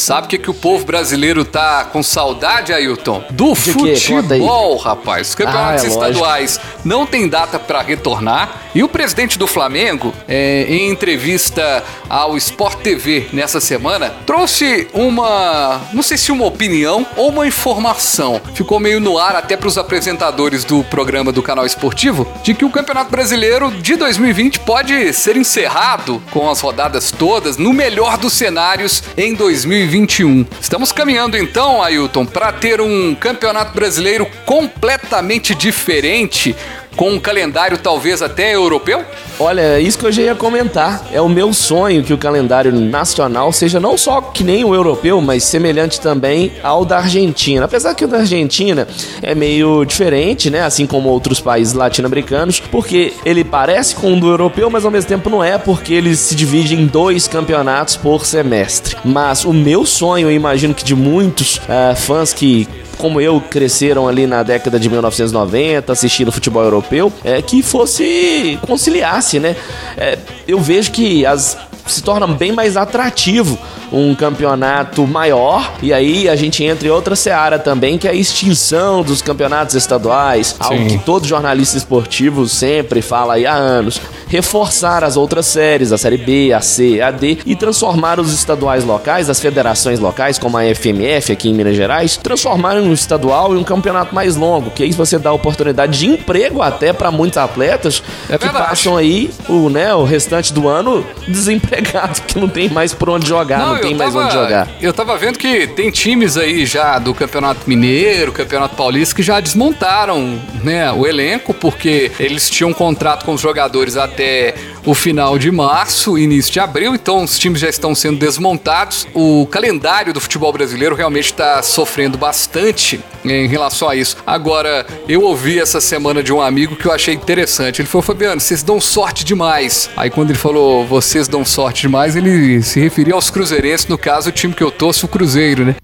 Sabe 0.00 0.26
o 0.26 0.30
que, 0.30 0.38
que 0.38 0.50
o 0.50 0.54
povo 0.54 0.86
brasileiro 0.86 1.44
tá 1.44 1.84
com 1.84 2.02
saudade, 2.02 2.72
Ailton? 2.72 3.22
Do 3.28 3.52
De 3.52 3.72
futebol, 3.72 4.78
rapaz. 4.78 5.28
Os 5.28 5.34
campeonatos 5.34 5.82
ah, 5.82 5.86
é 5.86 5.90
estaduais 5.90 6.56
lógico. 6.56 6.88
não 6.88 7.04
tem 7.04 7.28
data 7.28 7.58
para 7.58 7.82
retornar. 7.82 8.62
E 8.74 8.82
o 8.82 8.88
presidente 8.88 9.38
do 9.38 9.46
Flamengo, 9.46 10.14
é, 10.26 10.64
em 10.68 10.88
entrevista 10.88 11.84
ao 12.08 12.34
Sport 12.38 12.78
TV 12.78 13.28
nessa 13.32 13.60
semana, 13.60 14.14
trouxe 14.24 14.88
uma, 14.94 15.82
não 15.92 16.02
sei 16.02 16.16
se 16.16 16.32
uma 16.32 16.46
opinião 16.46 17.06
ou 17.16 17.28
uma 17.28 17.46
informação. 17.46 18.40
Ficou 18.54 18.80
meio 18.80 19.00
no 19.00 19.18
ar 19.18 19.36
até 19.36 19.54
para 19.54 19.68
os 19.68 19.76
apresentadores 19.76 20.64
do 20.64 20.82
programa 20.84 21.30
do 21.30 21.42
canal 21.42 21.66
esportivo, 21.66 22.26
de 22.42 22.54
que 22.54 22.64
o 22.64 22.70
Campeonato 22.70 23.10
Brasileiro 23.10 23.70
de 23.70 23.96
2020 23.96 24.60
pode 24.60 25.12
ser 25.12 25.36
encerrado 25.36 26.22
com 26.30 26.48
as 26.48 26.60
rodadas 26.60 27.10
todas, 27.10 27.58
no 27.58 27.72
melhor 27.72 28.16
dos 28.16 28.32
cenários, 28.32 29.02
em 29.14 29.34
2020. 29.34 29.89
2021. 29.90 30.46
Estamos 30.60 30.92
caminhando 30.92 31.36
então, 31.36 31.82
Ailton, 31.82 32.24
para 32.24 32.52
ter 32.52 32.80
um 32.80 33.14
campeonato 33.14 33.74
brasileiro 33.74 34.26
completamente 34.46 35.54
diferente 35.54 36.54
com 36.96 37.10
um 37.10 37.18
calendário 37.18 37.78
talvez 37.78 38.22
até 38.22 38.54
europeu? 38.54 39.04
Olha, 39.38 39.60
é 39.60 39.80
isso 39.80 39.98
que 39.98 40.04
eu 40.04 40.12
já 40.12 40.22
ia 40.22 40.34
comentar. 40.34 41.06
É 41.12 41.20
o 41.20 41.28
meu 41.28 41.52
sonho 41.52 42.02
que 42.02 42.12
o 42.12 42.18
calendário 42.18 42.72
nacional 42.72 43.52
seja 43.52 43.80
não 43.80 43.96
só 43.96 44.20
que 44.20 44.44
nem 44.44 44.64
o 44.64 44.74
europeu, 44.74 45.20
mas 45.20 45.44
semelhante 45.44 46.00
também 46.00 46.52
ao 46.62 46.84
da 46.84 46.98
Argentina. 46.98 47.64
Apesar 47.64 47.94
que 47.94 48.04
o 48.04 48.08
da 48.08 48.18
Argentina 48.18 48.86
é 49.22 49.34
meio 49.34 49.84
diferente, 49.84 50.50
né? 50.50 50.62
Assim 50.62 50.86
como 50.86 51.08
outros 51.08 51.40
países 51.40 51.72
latino-americanos, 51.72 52.60
porque 52.60 53.14
ele 53.24 53.44
parece 53.44 53.94
com 53.94 54.12
o 54.12 54.20
do 54.20 54.28
europeu, 54.28 54.68
mas 54.68 54.84
ao 54.84 54.90
mesmo 54.90 55.08
tempo 55.08 55.30
não 55.30 55.42
é, 55.42 55.56
porque 55.56 55.94
ele 55.94 56.14
se 56.14 56.34
divide 56.34 56.74
em 56.74 56.86
dois 56.86 57.26
campeonatos 57.26 57.96
por 57.96 58.26
semestre. 58.26 58.96
Mas 59.04 59.44
o 59.44 59.52
meu 59.52 59.86
sonho, 59.86 60.28
eu 60.28 60.32
imagino 60.32 60.74
que 60.74 60.84
de 60.84 60.94
muitos 60.94 61.56
uh, 61.56 61.96
fãs 61.96 62.32
que 62.34 62.68
como 63.00 63.20
eu 63.20 63.40
cresceram 63.40 64.06
ali 64.06 64.26
na 64.26 64.42
década 64.42 64.78
de 64.78 64.88
1990 64.88 65.92
assistindo 65.92 66.30
futebol 66.30 66.62
europeu, 66.62 67.12
é 67.24 67.40
que 67.40 67.62
fosse 67.62 68.58
conciliasse, 68.66 69.40
né? 69.40 69.56
É, 69.96 70.18
eu 70.46 70.60
vejo 70.60 70.92
que 70.92 71.24
as 71.24 71.56
se 71.86 72.02
torna 72.02 72.26
bem 72.26 72.52
mais 72.52 72.76
atrativo 72.76 73.58
um 73.92 74.14
campeonato 74.14 75.06
maior. 75.06 75.74
E 75.82 75.92
aí 75.92 76.28
a 76.28 76.36
gente 76.36 76.64
entra 76.64 76.88
em 76.88 76.90
outra 76.90 77.16
seara 77.16 77.58
também, 77.58 77.98
que 77.98 78.06
é 78.06 78.10
a 78.10 78.14
extinção 78.14 79.02
dos 79.02 79.22
campeonatos 79.22 79.74
estaduais, 79.74 80.48
Sim. 80.48 80.56
algo 80.60 80.86
que 80.86 80.98
todo 80.98 81.26
jornalista 81.26 81.76
esportivo 81.76 82.46
sempre 82.48 83.02
fala 83.02 83.34
aí 83.34 83.46
há 83.46 83.54
anos. 83.54 84.00
Reforçar 84.28 85.02
as 85.02 85.16
outras 85.16 85.46
séries, 85.46 85.92
a 85.92 85.98
série 85.98 86.16
B, 86.16 86.52
a 86.52 86.60
C, 86.60 87.00
a 87.00 87.10
D, 87.10 87.38
e 87.44 87.56
transformar 87.56 88.20
os 88.20 88.32
estaduais 88.32 88.84
locais, 88.84 89.28
as 89.28 89.40
federações 89.40 89.98
locais, 89.98 90.38
como 90.38 90.56
a 90.56 90.62
FMF 90.74 91.32
aqui 91.32 91.48
em 91.48 91.54
Minas 91.54 91.76
Gerais, 91.76 92.16
transformarem 92.16 92.82
um 92.82 92.92
estadual 92.92 93.54
em 93.54 93.58
um 93.58 93.64
campeonato 93.64 94.14
mais 94.14 94.36
longo, 94.36 94.70
que 94.70 94.84
aí 94.84 94.92
você 94.92 95.18
dá 95.18 95.32
oportunidade 95.32 95.98
de 95.98 96.06
emprego 96.06 96.62
até 96.62 96.92
para 96.92 97.10
muitos 97.10 97.38
atletas 97.38 98.02
é 98.28 98.38
que 98.38 98.48
passam 98.48 98.96
aí 98.96 99.30
o, 99.48 99.68
né, 99.68 99.94
o 99.94 100.04
restante 100.04 100.52
do 100.52 100.68
ano 100.68 101.04
desempregados, 101.26 102.20
que 102.26 102.38
não 102.38 102.48
tem 102.48 102.68
mais 102.68 102.94
por 102.94 103.08
onde 103.08 103.26
jogar. 103.26 103.58
Não, 103.58 103.79
eu 103.80 103.88
tem 103.88 103.94
mais 103.96 104.12
tava- 104.14 104.24
onde 104.26 104.34
jogar. 104.34 104.68
Eu 104.80 104.92
tava 104.92 105.16
vendo 105.18 105.38
que 105.38 105.66
tem 105.66 105.90
times 105.90 106.36
aí 106.36 106.64
já 106.66 106.98
do 106.98 107.12
Campeonato 107.14 107.60
Mineiro, 107.66 108.32
Campeonato 108.32 108.74
Paulista, 108.76 109.14
que 109.14 109.22
já 109.22 109.40
desmontaram 109.40 110.40
né, 110.62 110.90
o 110.92 111.06
elenco, 111.06 111.52
porque 111.54 112.10
eles 112.18 112.48
tinham 112.50 112.70
um 112.70 112.74
contrato 112.74 113.24
com 113.24 113.32
os 113.34 113.40
jogadores 113.40 113.96
até 113.96 114.54
o 114.84 114.94
final 114.94 115.38
de 115.38 115.50
março, 115.50 116.18
início 116.18 116.52
de 116.52 116.60
abril, 116.60 116.94
então 116.94 117.22
os 117.24 117.38
times 117.38 117.60
já 117.60 117.68
estão 117.68 117.94
sendo 117.94 118.18
desmontados. 118.18 119.06
O 119.14 119.46
calendário 119.50 120.12
do 120.12 120.20
futebol 120.20 120.52
brasileiro 120.52 120.94
realmente 120.94 121.26
está 121.26 121.62
sofrendo 121.62 122.16
bastante 122.16 123.00
em 123.24 123.46
relação 123.46 123.88
a 123.88 123.94
isso. 123.96 124.16
Agora, 124.26 124.86
eu 125.06 125.20
ouvi 125.22 125.58
essa 125.58 125.80
semana 125.80 126.22
de 126.22 126.32
um 126.32 126.40
amigo 126.40 126.74
que 126.76 126.86
eu 126.86 126.92
achei 126.92 127.14
interessante. 127.14 127.82
Ele 127.82 127.88
falou, 127.88 128.02
Fabiano, 128.02 128.40
vocês 128.40 128.62
dão 128.62 128.80
sorte 128.80 129.24
demais. 129.24 129.90
Aí 129.96 130.08
quando 130.08 130.30
ele 130.30 130.38
falou, 130.38 130.86
vocês 130.86 131.28
dão 131.28 131.44
sorte 131.44 131.82
demais, 131.82 132.16
ele 132.16 132.62
se 132.62 132.80
referia 132.80 133.12
aos 133.14 133.28
cruzeirenses, 133.30 133.60
no 133.88 133.98
caso, 133.98 134.30
o 134.30 134.32
time 134.32 134.54
que 134.54 134.62
eu 134.62 134.70
torço, 134.70 135.06
o 135.06 135.08
Cruzeiro, 135.08 135.64
né? 135.64 135.76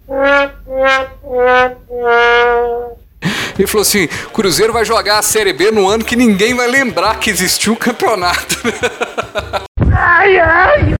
Ele 3.58 3.66
falou 3.66 3.82
assim: 3.82 4.08
Cruzeiro 4.32 4.72
vai 4.72 4.84
jogar 4.84 5.18
a 5.18 5.22
Série 5.22 5.52
B 5.52 5.70
no 5.70 5.88
ano 5.88 6.04
que 6.04 6.16
ninguém 6.16 6.54
vai 6.54 6.66
lembrar 6.66 7.18
que 7.18 7.30
existiu 7.30 7.72
o 7.72 7.76
campeonato. 7.76 8.56
Ai, 9.98 10.38
ai. 10.38 10.95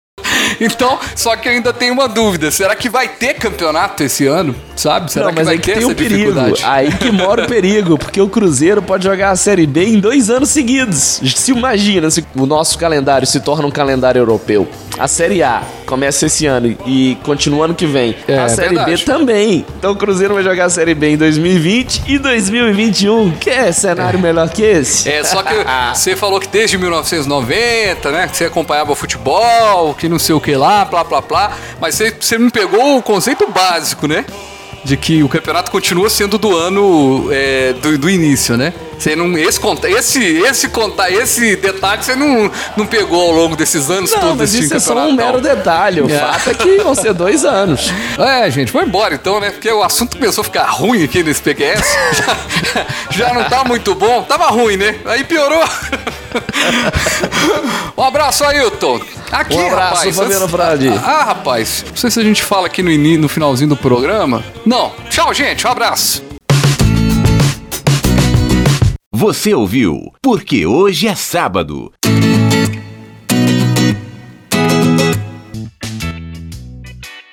Então, 0.60 0.98
só 1.14 1.36
que 1.36 1.48
eu 1.48 1.52
ainda 1.52 1.72
tenho 1.72 1.92
uma 1.92 2.08
dúvida: 2.08 2.50
será 2.50 2.74
que 2.74 2.88
vai 2.88 3.08
ter 3.08 3.34
campeonato 3.34 4.02
esse 4.02 4.26
ano? 4.26 4.54
Sabe? 4.76 5.10
Será 5.10 5.26
não, 5.26 5.32
que 5.32 5.36
mas 5.38 5.46
vai 5.46 5.54
aí 5.54 5.60
que 5.60 5.66
ter 5.66 5.78
tem 5.78 5.82
essa 5.82 5.92
o 5.92 5.94
perigo. 5.94 6.40
Aí 6.64 6.92
que 6.92 7.10
mora 7.10 7.44
o 7.44 7.46
perigo, 7.48 7.98
porque 7.98 8.20
o 8.20 8.28
Cruzeiro 8.28 8.82
pode 8.82 9.04
jogar 9.04 9.30
a 9.30 9.36
Série 9.36 9.66
B 9.66 9.84
em 9.84 9.98
dois 9.98 10.28
anos 10.28 10.50
seguidos. 10.50 11.20
Se 11.34 11.50
imagina 11.50 12.10
se 12.10 12.24
o 12.34 12.46
nosso 12.46 12.78
calendário 12.78 13.26
se 13.26 13.40
torna 13.40 13.66
um 13.66 13.70
calendário 13.70 14.18
europeu. 14.18 14.68
A 14.98 15.08
Série 15.08 15.42
A 15.42 15.62
começa 15.84 16.26
esse 16.26 16.46
ano 16.46 16.76
e 16.86 17.16
continua 17.22 17.66
ano 17.66 17.74
que 17.74 17.86
vem. 17.86 18.16
É, 18.26 18.38
a 18.38 18.48
Série 18.48 18.74
verdade. 18.76 18.96
B 18.96 19.04
também. 19.04 19.66
Então 19.78 19.92
o 19.92 19.96
Cruzeiro 19.96 20.34
vai 20.34 20.42
jogar 20.42 20.66
a 20.66 20.70
Série 20.70 20.94
B 20.94 21.10
em 21.10 21.16
2020 21.16 22.02
e 22.06 22.18
2021. 22.18 23.32
Que 23.32 23.50
é 23.50 23.72
cenário 23.72 24.18
melhor 24.18 24.48
que 24.48 24.62
esse? 24.62 25.08
É, 25.08 25.22
só 25.24 25.42
que 25.42 25.54
você 25.94 26.16
falou 26.16 26.40
que 26.40 26.48
desde 26.48 26.76
1990, 26.78 28.10
né? 28.10 28.26
Que 28.28 28.36
você 28.36 28.44
acompanhava 28.46 28.92
o 28.92 28.94
futebol, 28.94 29.94
que 29.94 30.08
não 30.08 30.18
sei 30.18 30.34
o 30.34 30.40
que 30.46 30.54
lá, 30.54 30.86
plá, 30.86 31.04
plá, 31.04 31.20
plá. 31.20 31.58
Mas 31.80 32.00
você, 32.20 32.38
me 32.38 32.52
pegou 32.52 32.96
o 32.98 33.02
conceito 33.02 33.50
básico, 33.50 34.06
né? 34.06 34.24
De 34.84 34.96
que 34.96 35.20
o 35.24 35.28
campeonato 35.28 35.72
continua 35.72 36.08
sendo 36.08 36.38
do 36.38 36.56
ano 36.56 37.28
é, 37.32 37.72
do, 37.72 37.98
do 37.98 38.08
início, 38.08 38.56
né? 38.56 38.72
Você 38.98 39.14
não, 39.14 39.36
esse, 39.36 39.60
conta- 39.60 39.90
esse, 39.90 40.24
esse, 40.24 40.68
esse 41.20 41.56
detalhe 41.56 42.02
você 42.02 42.16
não, 42.16 42.50
não 42.76 42.86
pegou 42.86 43.20
ao 43.28 43.32
longo 43.32 43.54
desses 43.54 43.90
anos 43.90 44.10
Não, 44.10 44.20
todos 44.20 44.36
mas 44.38 44.52
desse 44.52 44.64
isso 44.64 44.74
é 44.74 44.80
só 44.80 45.06
um 45.06 45.12
mero 45.12 45.40
detalhe. 45.40 46.00
O 46.00 46.10
É. 46.10 46.18
fato 46.18 46.50
é 46.50 46.54
que 46.54 46.76
vão 46.78 46.94
ser 46.94 47.12
dois 47.12 47.44
anos. 47.44 47.92
É, 48.18 48.50
gente, 48.50 48.72
vamos 48.72 48.88
embora 48.88 49.14
então, 49.14 49.38
né? 49.38 49.50
Porque 49.50 49.70
o 49.70 49.82
assunto 49.82 50.16
começou 50.16 50.40
a 50.40 50.44
ficar 50.44 50.64
ruim 50.64 51.04
aqui 51.04 51.22
nesse 51.22 51.42
PQS. 51.42 51.80
Já, 52.16 52.86
já 53.28 53.34
não 53.34 53.44
tá 53.44 53.62
muito 53.64 53.94
bom. 53.94 54.22
Tava 54.22 54.46
ruim, 54.46 54.76
né? 54.76 54.96
Aí 55.04 55.24
piorou. 55.24 55.62
Um 57.96 58.02
abraço, 58.02 58.44
Ailton. 58.44 59.00
Aqui, 59.32 59.54
Um 59.54 59.66
abraço, 59.66 59.94
rapaz. 59.96 60.16
Fabiano 60.16 60.48
Frade. 60.48 60.88
Ah, 61.04 61.24
rapaz. 61.24 61.84
Não 61.88 61.96
sei 61.96 62.10
se 62.10 62.20
a 62.20 62.22
gente 62.22 62.42
fala 62.42 62.66
aqui 62.66 62.82
no, 62.82 62.90
no 63.18 63.28
finalzinho 63.28 63.70
do 63.70 63.76
programa. 63.76 64.44
Não. 64.64 64.92
Tchau, 65.08 65.32
gente. 65.32 65.66
Um 65.66 65.70
abraço. 65.70 66.22
Você 69.18 69.54
ouviu? 69.54 70.12
Porque 70.20 70.66
hoje 70.66 71.08
é 71.08 71.14
sábado. 71.14 71.90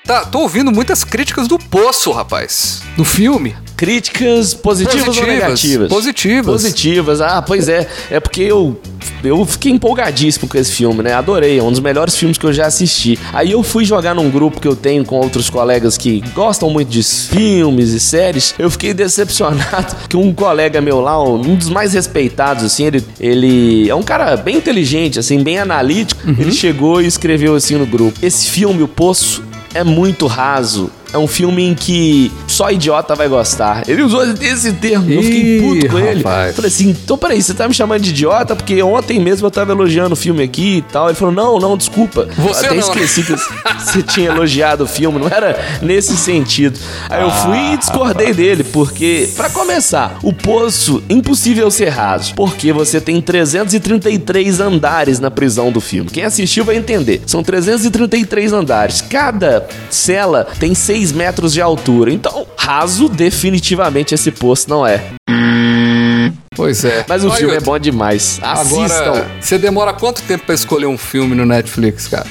Tá, 0.06 0.26
tô 0.26 0.40
ouvindo 0.40 0.70
muitas 0.70 1.06
críticas 1.06 1.48
do 1.48 1.58
Poço, 1.58 2.12
rapaz. 2.12 2.82
Do 2.98 3.06
filme. 3.06 3.56
Críticas 3.78 4.54
positivas, 4.54 5.00
ou 5.00 5.06
Positivas, 5.14 5.34
negativas? 5.34 5.90
positivas. 5.90 6.46
Positivas. 6.62 7.22
Ah, 7.22 7.42
pois 7.42 7.70
é. 7.70 7.88
É 8.12 8.20
porque 8.20 8.42
eu 8.42 8.78
eu 9.24 9.46
fiquei 9.46 9.72
empolgadíssimo 9.72 10.48
com 10.50 10.58
esse 10.58 10.74
filme, 10.74 11.02
né? 11.02 11.14
Adorei, 11.14 11.58
é 11.58 11.64
um 11.64 11.72
dos 11.72 11.80
melhores 11.80 12.18
filmes 12.18 12.38
que 12.38 12.46
eu 12.46 12.52
já 12.52 12.66
assisti. 12.66 13.18
Aí 13.32 13.52
eu 13.54 13.64
fui 13.64 13.86
jogar 13.86 14.14
num 14.14 14.30
grupo 14.30 14.60
que 14.60 14.68
eu 14.68 14.76
tenho 14.76 15.06
com 15.06 15.16
outros 15.16 15.50
colegas 15.50 15.98
que 15.98 16.20
gostam 16.36 16.70
muito 16.70 16.90
de 16.90 17.02
filmes 17.02 17.92
e 17.92 18.00
séries. 18.00 18.54
Eu 18.60 18.70
fiquei 18.70 18.94
decepcionado 18.94 19.96
que 20.10 20.18
um 20.18 20.34
colega 20.34 20.82
meu 20.82 21.00
lá, 21.00 21.22
um 21.24 21.56
dos 21.56 21.70
mais 21.70 21.94
respeitados, 21.94 22.66
assim, 22.66 22.88
ele, 22.88 23.06
ele 23.22 23.90
é 23.90 23.96
um 23.96 24.04
cara 24.04 24.36
bem 24.36 24.58
inteligente, 24.58 25.18
assim, 25.18 25.42
bem 25.42 25.60
analítico. 25.60 26.22
Ele 26.30 26.52
chegou 26.52 27.02
e 27.02 27.06
escreveu 27.08 27.56
assim 27.56 27.76
no 27.76 27.86
grupo: 27.86 28.20
Esse 28.22 28.50
filme, 28.50 28.84
O 28.84 28.88
Poço, 28.88 29.42
é 29.74 29.84
muito 29.84 30.28
raso. 30.28 30.90
É 31.12 31.18
um 31.18 31.28
filme 31.28 31.64
em 31.64 31.76
que 31.76 32.32
só 32.54 32.72
idiota 32.72 33.16
vai 33.16 33.28
gostar. 33.28 33.84
Ele 33.88 34.02
usou 34.04 34.24
esse 34.24 34.74
termo, 34.74 35.10
eu 35.12 35.22
fiquei 35.24 35.58
Ih, 35.58 35.62
puto 35.62 35.88
com 35.90 36.00
ele. 36.00 36.18
rapaz. 36.24 36.56
Falei 36.56 36.70
assim, 36.70 36.90
então 36.90 37.18
peraí, 37.18 37.42
você 37.42 37.54
tá 37.54 37.68
me 37.68 37.74
chamando 37.74 38.02
de 38.02 38.12
idiota? 38.12 38.56
Porque 38.56 38.82
ontem 38.84 39.20
mesmo 39.20 39.48
eu 39.48 39.52
tava 39.52 39.72
elogiando 39.72 40.14
o 40.14 40.16
filme 40.16 40.44
aqui 40.44 40.78
e 40.78 40.82
tal. 40.84 41.08
Ele 41.08 41.16
falou, 41.16 41.34
não, 41.34 41.60
não, 41.60 41.76
desculpa. 41.78 42.28
Você 42.38 42.66
eu 42.66 42.72
até 42.72 42.74
não. 42.76 42.80
esqueci 42.80 43.24
que 43.24 43.34
você 43.34 44.04
tinha 44.04 44.30
elogiado 44.30 44.84
o 44.84 44.88
filme, 44.88 45.20
não 45.20 45.28
era 45.28 45.60
nesse 45.82 46.16
sentido. 46.16 46.80
Aí 47.10 47.22
eu 47.24 47.32
fui 47.32 47.58
Ah, 47.58 47.74
e 47.74 47.78
discordei 47.78 48.34
dele, 48.34 48.64
porque, 48.64 49.30
pra 49.36 49.50
começar, 49.50 50.18
o 50.24 50.32
poço, 50.34 51.04
impossível 51.10 51.70
ser 51.72 51.90
raso, 51.90 52.34
porque 52.36 52.72
você 52.72 53.00
tem 53.02 53.20
333 53.22 54.60
andares 54.60 55.20
na 55.20 55.32
prisão 55.32 55.72
do 55.72 55.82
filme. 55.82 56.10
Quem 56.10 56.24
assistiu 56.24 56.64
vai 56.64 56.76
entender. 56.76 57.22
São 57.26 57.44
333 57.44 58.54
andares. 58.54 59.02
Cada 59.02 59.68
cela 59.90 60.48
tem 60.60 60.74
6 60.76 61.12
metros 61.12 61.54
de 61.54 61.62
altura. 61.62 62.12
Então, 62.12 62.43
raso, 62.58 63.08
definitivamente 63.10 64.14
esse 64.14 64.32
poço 64.32 64.70
não 64.70 64.86
é. 64.86 65.04
Pois 66.56 66.86
é. 66.86 67.04
Mas 67.08 67.24
o 67.24 67.30
Ó, 67.30 67.32
filme 67.32 67.56
é 67.56 67.60
bom 67.60 67.78
demais. 67.80 68.40
Assistam. 68.42 68.96
Agora, 68.96 69.28
você 69.42 69.58
demora 69.58 69.94
quanto 69.94 70.22
tempo 70.24 70.46
pra 70.46 70.54
escolher 70.56 70.86
um 70.86 70.98
filme 70.98 71.36
no 71.36 71.46
Netflix, 71.46 72.08
cara? 72.08 72.28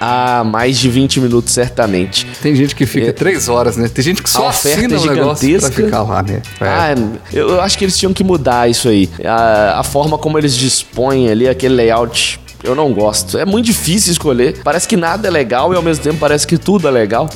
Ah, 0.00 0.42
mais 0.44 0.78
de 0.78 0.88
20 0.88 1.20
minutos, 1.20 1.52
certamente. 1.52 2.26
Tem 2.42 2.54
gente 2.54 2.74
que 2.74 2.86
fica 2.86 3.08
É. 3.08 3.12
três 3.12 3.48
horas, 3.48 3.76
né? 3.76 3.86
Tem 3.88 4.02
gente 4.02 4.22
que 4.22 4.30
só 4.30 4.46
A 4.46 4.48
oferta 4.48 4.78
assina 4.78 4.96
é 4.96 5.14
negócio 5.14 5.14
pra 5.14 5.34
gigantesca. 5.46 5.84
ficar 5.84 6.02
lá, 6.02 6.22
né? 6.22 6.40
É. 6.60 6.64
Ah, 6.66 6.94
eu, 7.32 7.50
eu 7.50 7.60
acho 7.60 7.76
que 7.78 7.84
eles 7.84 7.96
tinham 7.98 8.12
que 8.12 8.24
mudar 8.24 8.68
isso 8.68 8.88
aí. 8.88 9.08
A, 9.24 9.80
a 9.80 9.82
forma 9.84 10.16
como 10.18 10.38
eles 10.38 10.56
dispõem 10.56 11.28
ali, 11.28 11.46
aquele 11.48 11.74
layout, 11.74 12.40
eu 12.64 12.74
não 12.74 12.92
gosto. 12.94 13.36
É 13.38 13.44
muito 13.44 13.66
difícil 13.66 14.10
escolher. 14.10 14.60
Parece 14.64 14.88
que 14.88 14.96
nada 14.96 15.28
é 15.28 15.30
legal 15.30 15.72
e 15.72 15.76
ao 15.76 15.82
mesmo 15.82 16.02
tempo 16.02 16.16
parece 16.18 16.46
que 16.46 16.56
tudo 16.56 16.88
é 16.88 16.90
legal. 16.90 17.28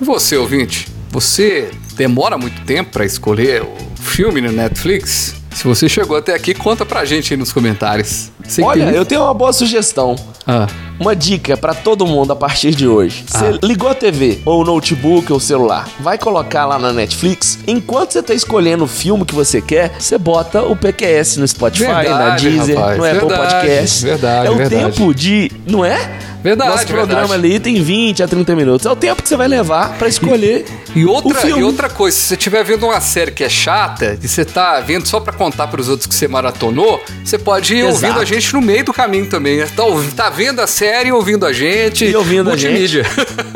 E 0.00 0.04
você, 0.04 0.36
ouvinte? 0.36 0.88
Você 1.10 1.70
demora 1.96 2.38
muito 2.38 2.60
tempo 2.64 2.90
pra 2.92 3.04
escolher 3.04 3.62
o 3.62 3.74
filme 4.00 4.40
no 4.40 4.52
Netflix? 4.52 5.34
Se 5.54 5.64
você 5.64 5.88
chegou 5.88 6.16
até 6.16 6.32
aqui, 6.34 6.54
conta 6.54 6.86
pra 6.86 7.04
gente 7.04 7.34
aí 7.34 7.36
nos 7.38 7.52
comentários. 7.52 8.30
Sei 8.46 8.62
que 8.64 8.70
Olha, 8.70 8.86
tem- 8.86 8.94
eu 8.94 9.04
tenho 9.04 9.22
uma 9.22 9.34
boa 9.34 9.52
sugestão. 9.52 10.14
Ah, 10.46 10.66
Uma 10.98 11.14
dica 11.16 11.56
pra 11.56 11.72
todo 11.74 12.06
mundo 12.06 12.32
a 12.32 12.36
partir 12.36 12.74
de 12.74 12.86
hoje. 12.86 13.24
Você 13.26 13.58
ligou 13.62 13.88
a 13.88 13.94
TV, 13.94 14.40
ou 14.44 14.60
o 14.60 14.64
notebook, 14.64 15.30
ou 15.32 15.38
o 15.38 15.40
celular, 15.40 15.88
vai 15.98 16.18
colocar 16.18 16.66
lá 16.66 16.78
na 16.78 16.92
Netflix. 16.92 17.58
Enquanto 17.66 18.12
você 18.12 18.22
tá 18.22 18.34
escolhendo 18.34 18.84
o 18.84 18.86
filme 18.86 19.24
que 19.24 19.34
você 19.34 19.60
quer, 19.62 19.92
você 19.98 20.18
bota 20.18 20.62
o 20.62 20.76
PQS 20.76 21.38
no 21.38 21.48
Spotify, 21.48 21.84
na 21.88 22.02
Verdade, 22.02 22.50
Deezer, 22.50 22.76
rapaz, 22.78 22.98
no 22.98 23.04
Apple 23.04 23.18
verdade, 23.28 23.54
Podcast. 23.54 24.04
verdade, 24.04 24.46
É 24.46 24.50
o 24.50 24.56
verdade. 24.56 24.84
tempo 24.96 25.14
de. 25.14 25.52
Não 25.66 25.82
é? 25.84 26.10
Verdade, 26.42 26.70
Nosso 26.70 26.86
programa 26.86 27.26
verdade. 27.28 27.46
ali 27.46 27.60
tem 27.60 27.82
20 27.82 28.22
a 28.22 28.28
30 28.28 28.56
minutos. 28.56 28.86
É 28.86 28.90
o 28.90 28.96
tempo 28.96 29.22
que 29.22 29.28
você 29.28 29.36
vai 29.36 29.46
levar 29.48 29.98
pra 29.98 30.08
escolher 30.08 30.64
E 30.94 31.04
o 31.04 31.10
outra, 31.10 31.48
e 31.48 31.62
outra 31.62 31.88
coisa, 31.88 32.16
se 32.16 32.22
você 32.28 32.34
estiver 32.34 32.64
vendo 32.64 32.86
uma 32.86 33.00
série 33.00 33.30
que 33.30 33.44
é 33.44 33.48
chata 33.48 34.18
e 34.22 34.26
você 34.28 34.44
tá 34.44 34.80
vendo 34.80 35.06
só 35.06 35.20
pra 35.20 35.32
contar 35.32 35.66
pros 35.68 35.88
outros 35.88 36.06
que 36.06 36.14
você 36.14 36.26
maratonou, 36.26 37.02
você 37.24 37.38
pode 37.38 37.74
ir 37.74 37.80
Exato. 37.80 37.92
ouvindo 38.06 38.20
a 38.20 38.24
gente 38.24 38.52
no 38.54 38.60
meio 38.60 38.84
do 38.84 38.92
caminho 38.92 39.26
também. 39.26 39.58
né? 39.58 39.68
Tá, 39.76 39.82
tá 40.16 40.30
vendo 40.30 40.60
a 40.60 40.66
série, 40.66 41.12
ouvindo 41.12 41.44
a 41.44 41.52
gente. 41.52 42.04
E 42.06 42.16
ouvindo 42.16 42.48
a 42.48 42.52
multimídia. 42.52 43.04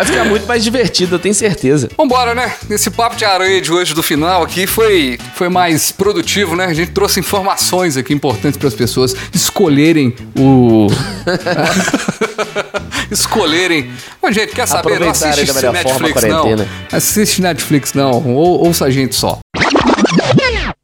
Vai 0.00 0.06
ficar 0.06 0.24
muito 0.24 0.46
mais 0.46 0.64
divertido, 0.64 1.16
eu 1.16 1.18
tenho 1.18 1.34
certeza. 1.34 1.90
Vambora, 1.94 2.34
né? 2.34 2.54
Esse 2.70 2.90
papo 2.90 3.16
de 3.16 3.24
aranha 3.26 3.60
de 3.60 3.70
hoje 3.70 3.92
do 3.92 4.02
final 4.02 4.42
aqui 4.42 4.66
foi, 4.66 5.18
foi 5.34 5.50
mais 5.50 5.92
produtivo, 5.92 6.56
né? 6.56 6.64
A 6.64 6.72
gente 6.72 6.92
trouxe 6.92 7.20
informações 7.20 7.98
aqui 7.98 8.14
importantes 8.14 8.56
para 8.56 8.68
as 8.68 8.72
pessoas 8.72 9.14
escolherem 9.34 10.14
o. 10.38 10.86
escolherem. 13.12 13.90
Ô, 14.22 14.32
gente, 14.32 14.54
quer 14.54 14.66
saber? 14.66 14.98
Não 14.98 15.10
assiste 15.10 15.52
Netflix, 15.70 16.22
não. 16.22 16.46
Assiste 16.90 17.42
Netflix, 17.42 17.92
não. 17.92 18.26
Ou, 18.26 18.66
ouça 18.68 18.86
a 18.86 18.90
gente 18.90 19.14
só. 19.14 19.38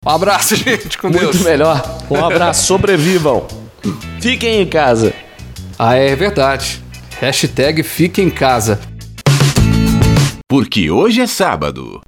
Um 0.04 0.10
abraço, 0.10 0.54
gente. 0.62 0.98
Com 0.98 1.08
Muito 1.08 1.20
Deus. 1.20 1.40
melhor. 1.40 2.00
Um 2.10 2.22
abraço, 2.22 2.66
sobrevivam. 2.66 3.46
Fiquem 4.20 4.60
em 4.60 4.66
casa. 4.66 5.14
Ah, 5.78 5.94
é 5.94 6.14
verdade. 6.14 6.84
Hashtag 7.18 7.82
em 8.18 8.28
casa. 8.28 8.78
Porque 10.48 10.92
hoje 10.92 11.22
é 11.22 11.26
sábado. 11.26 12.00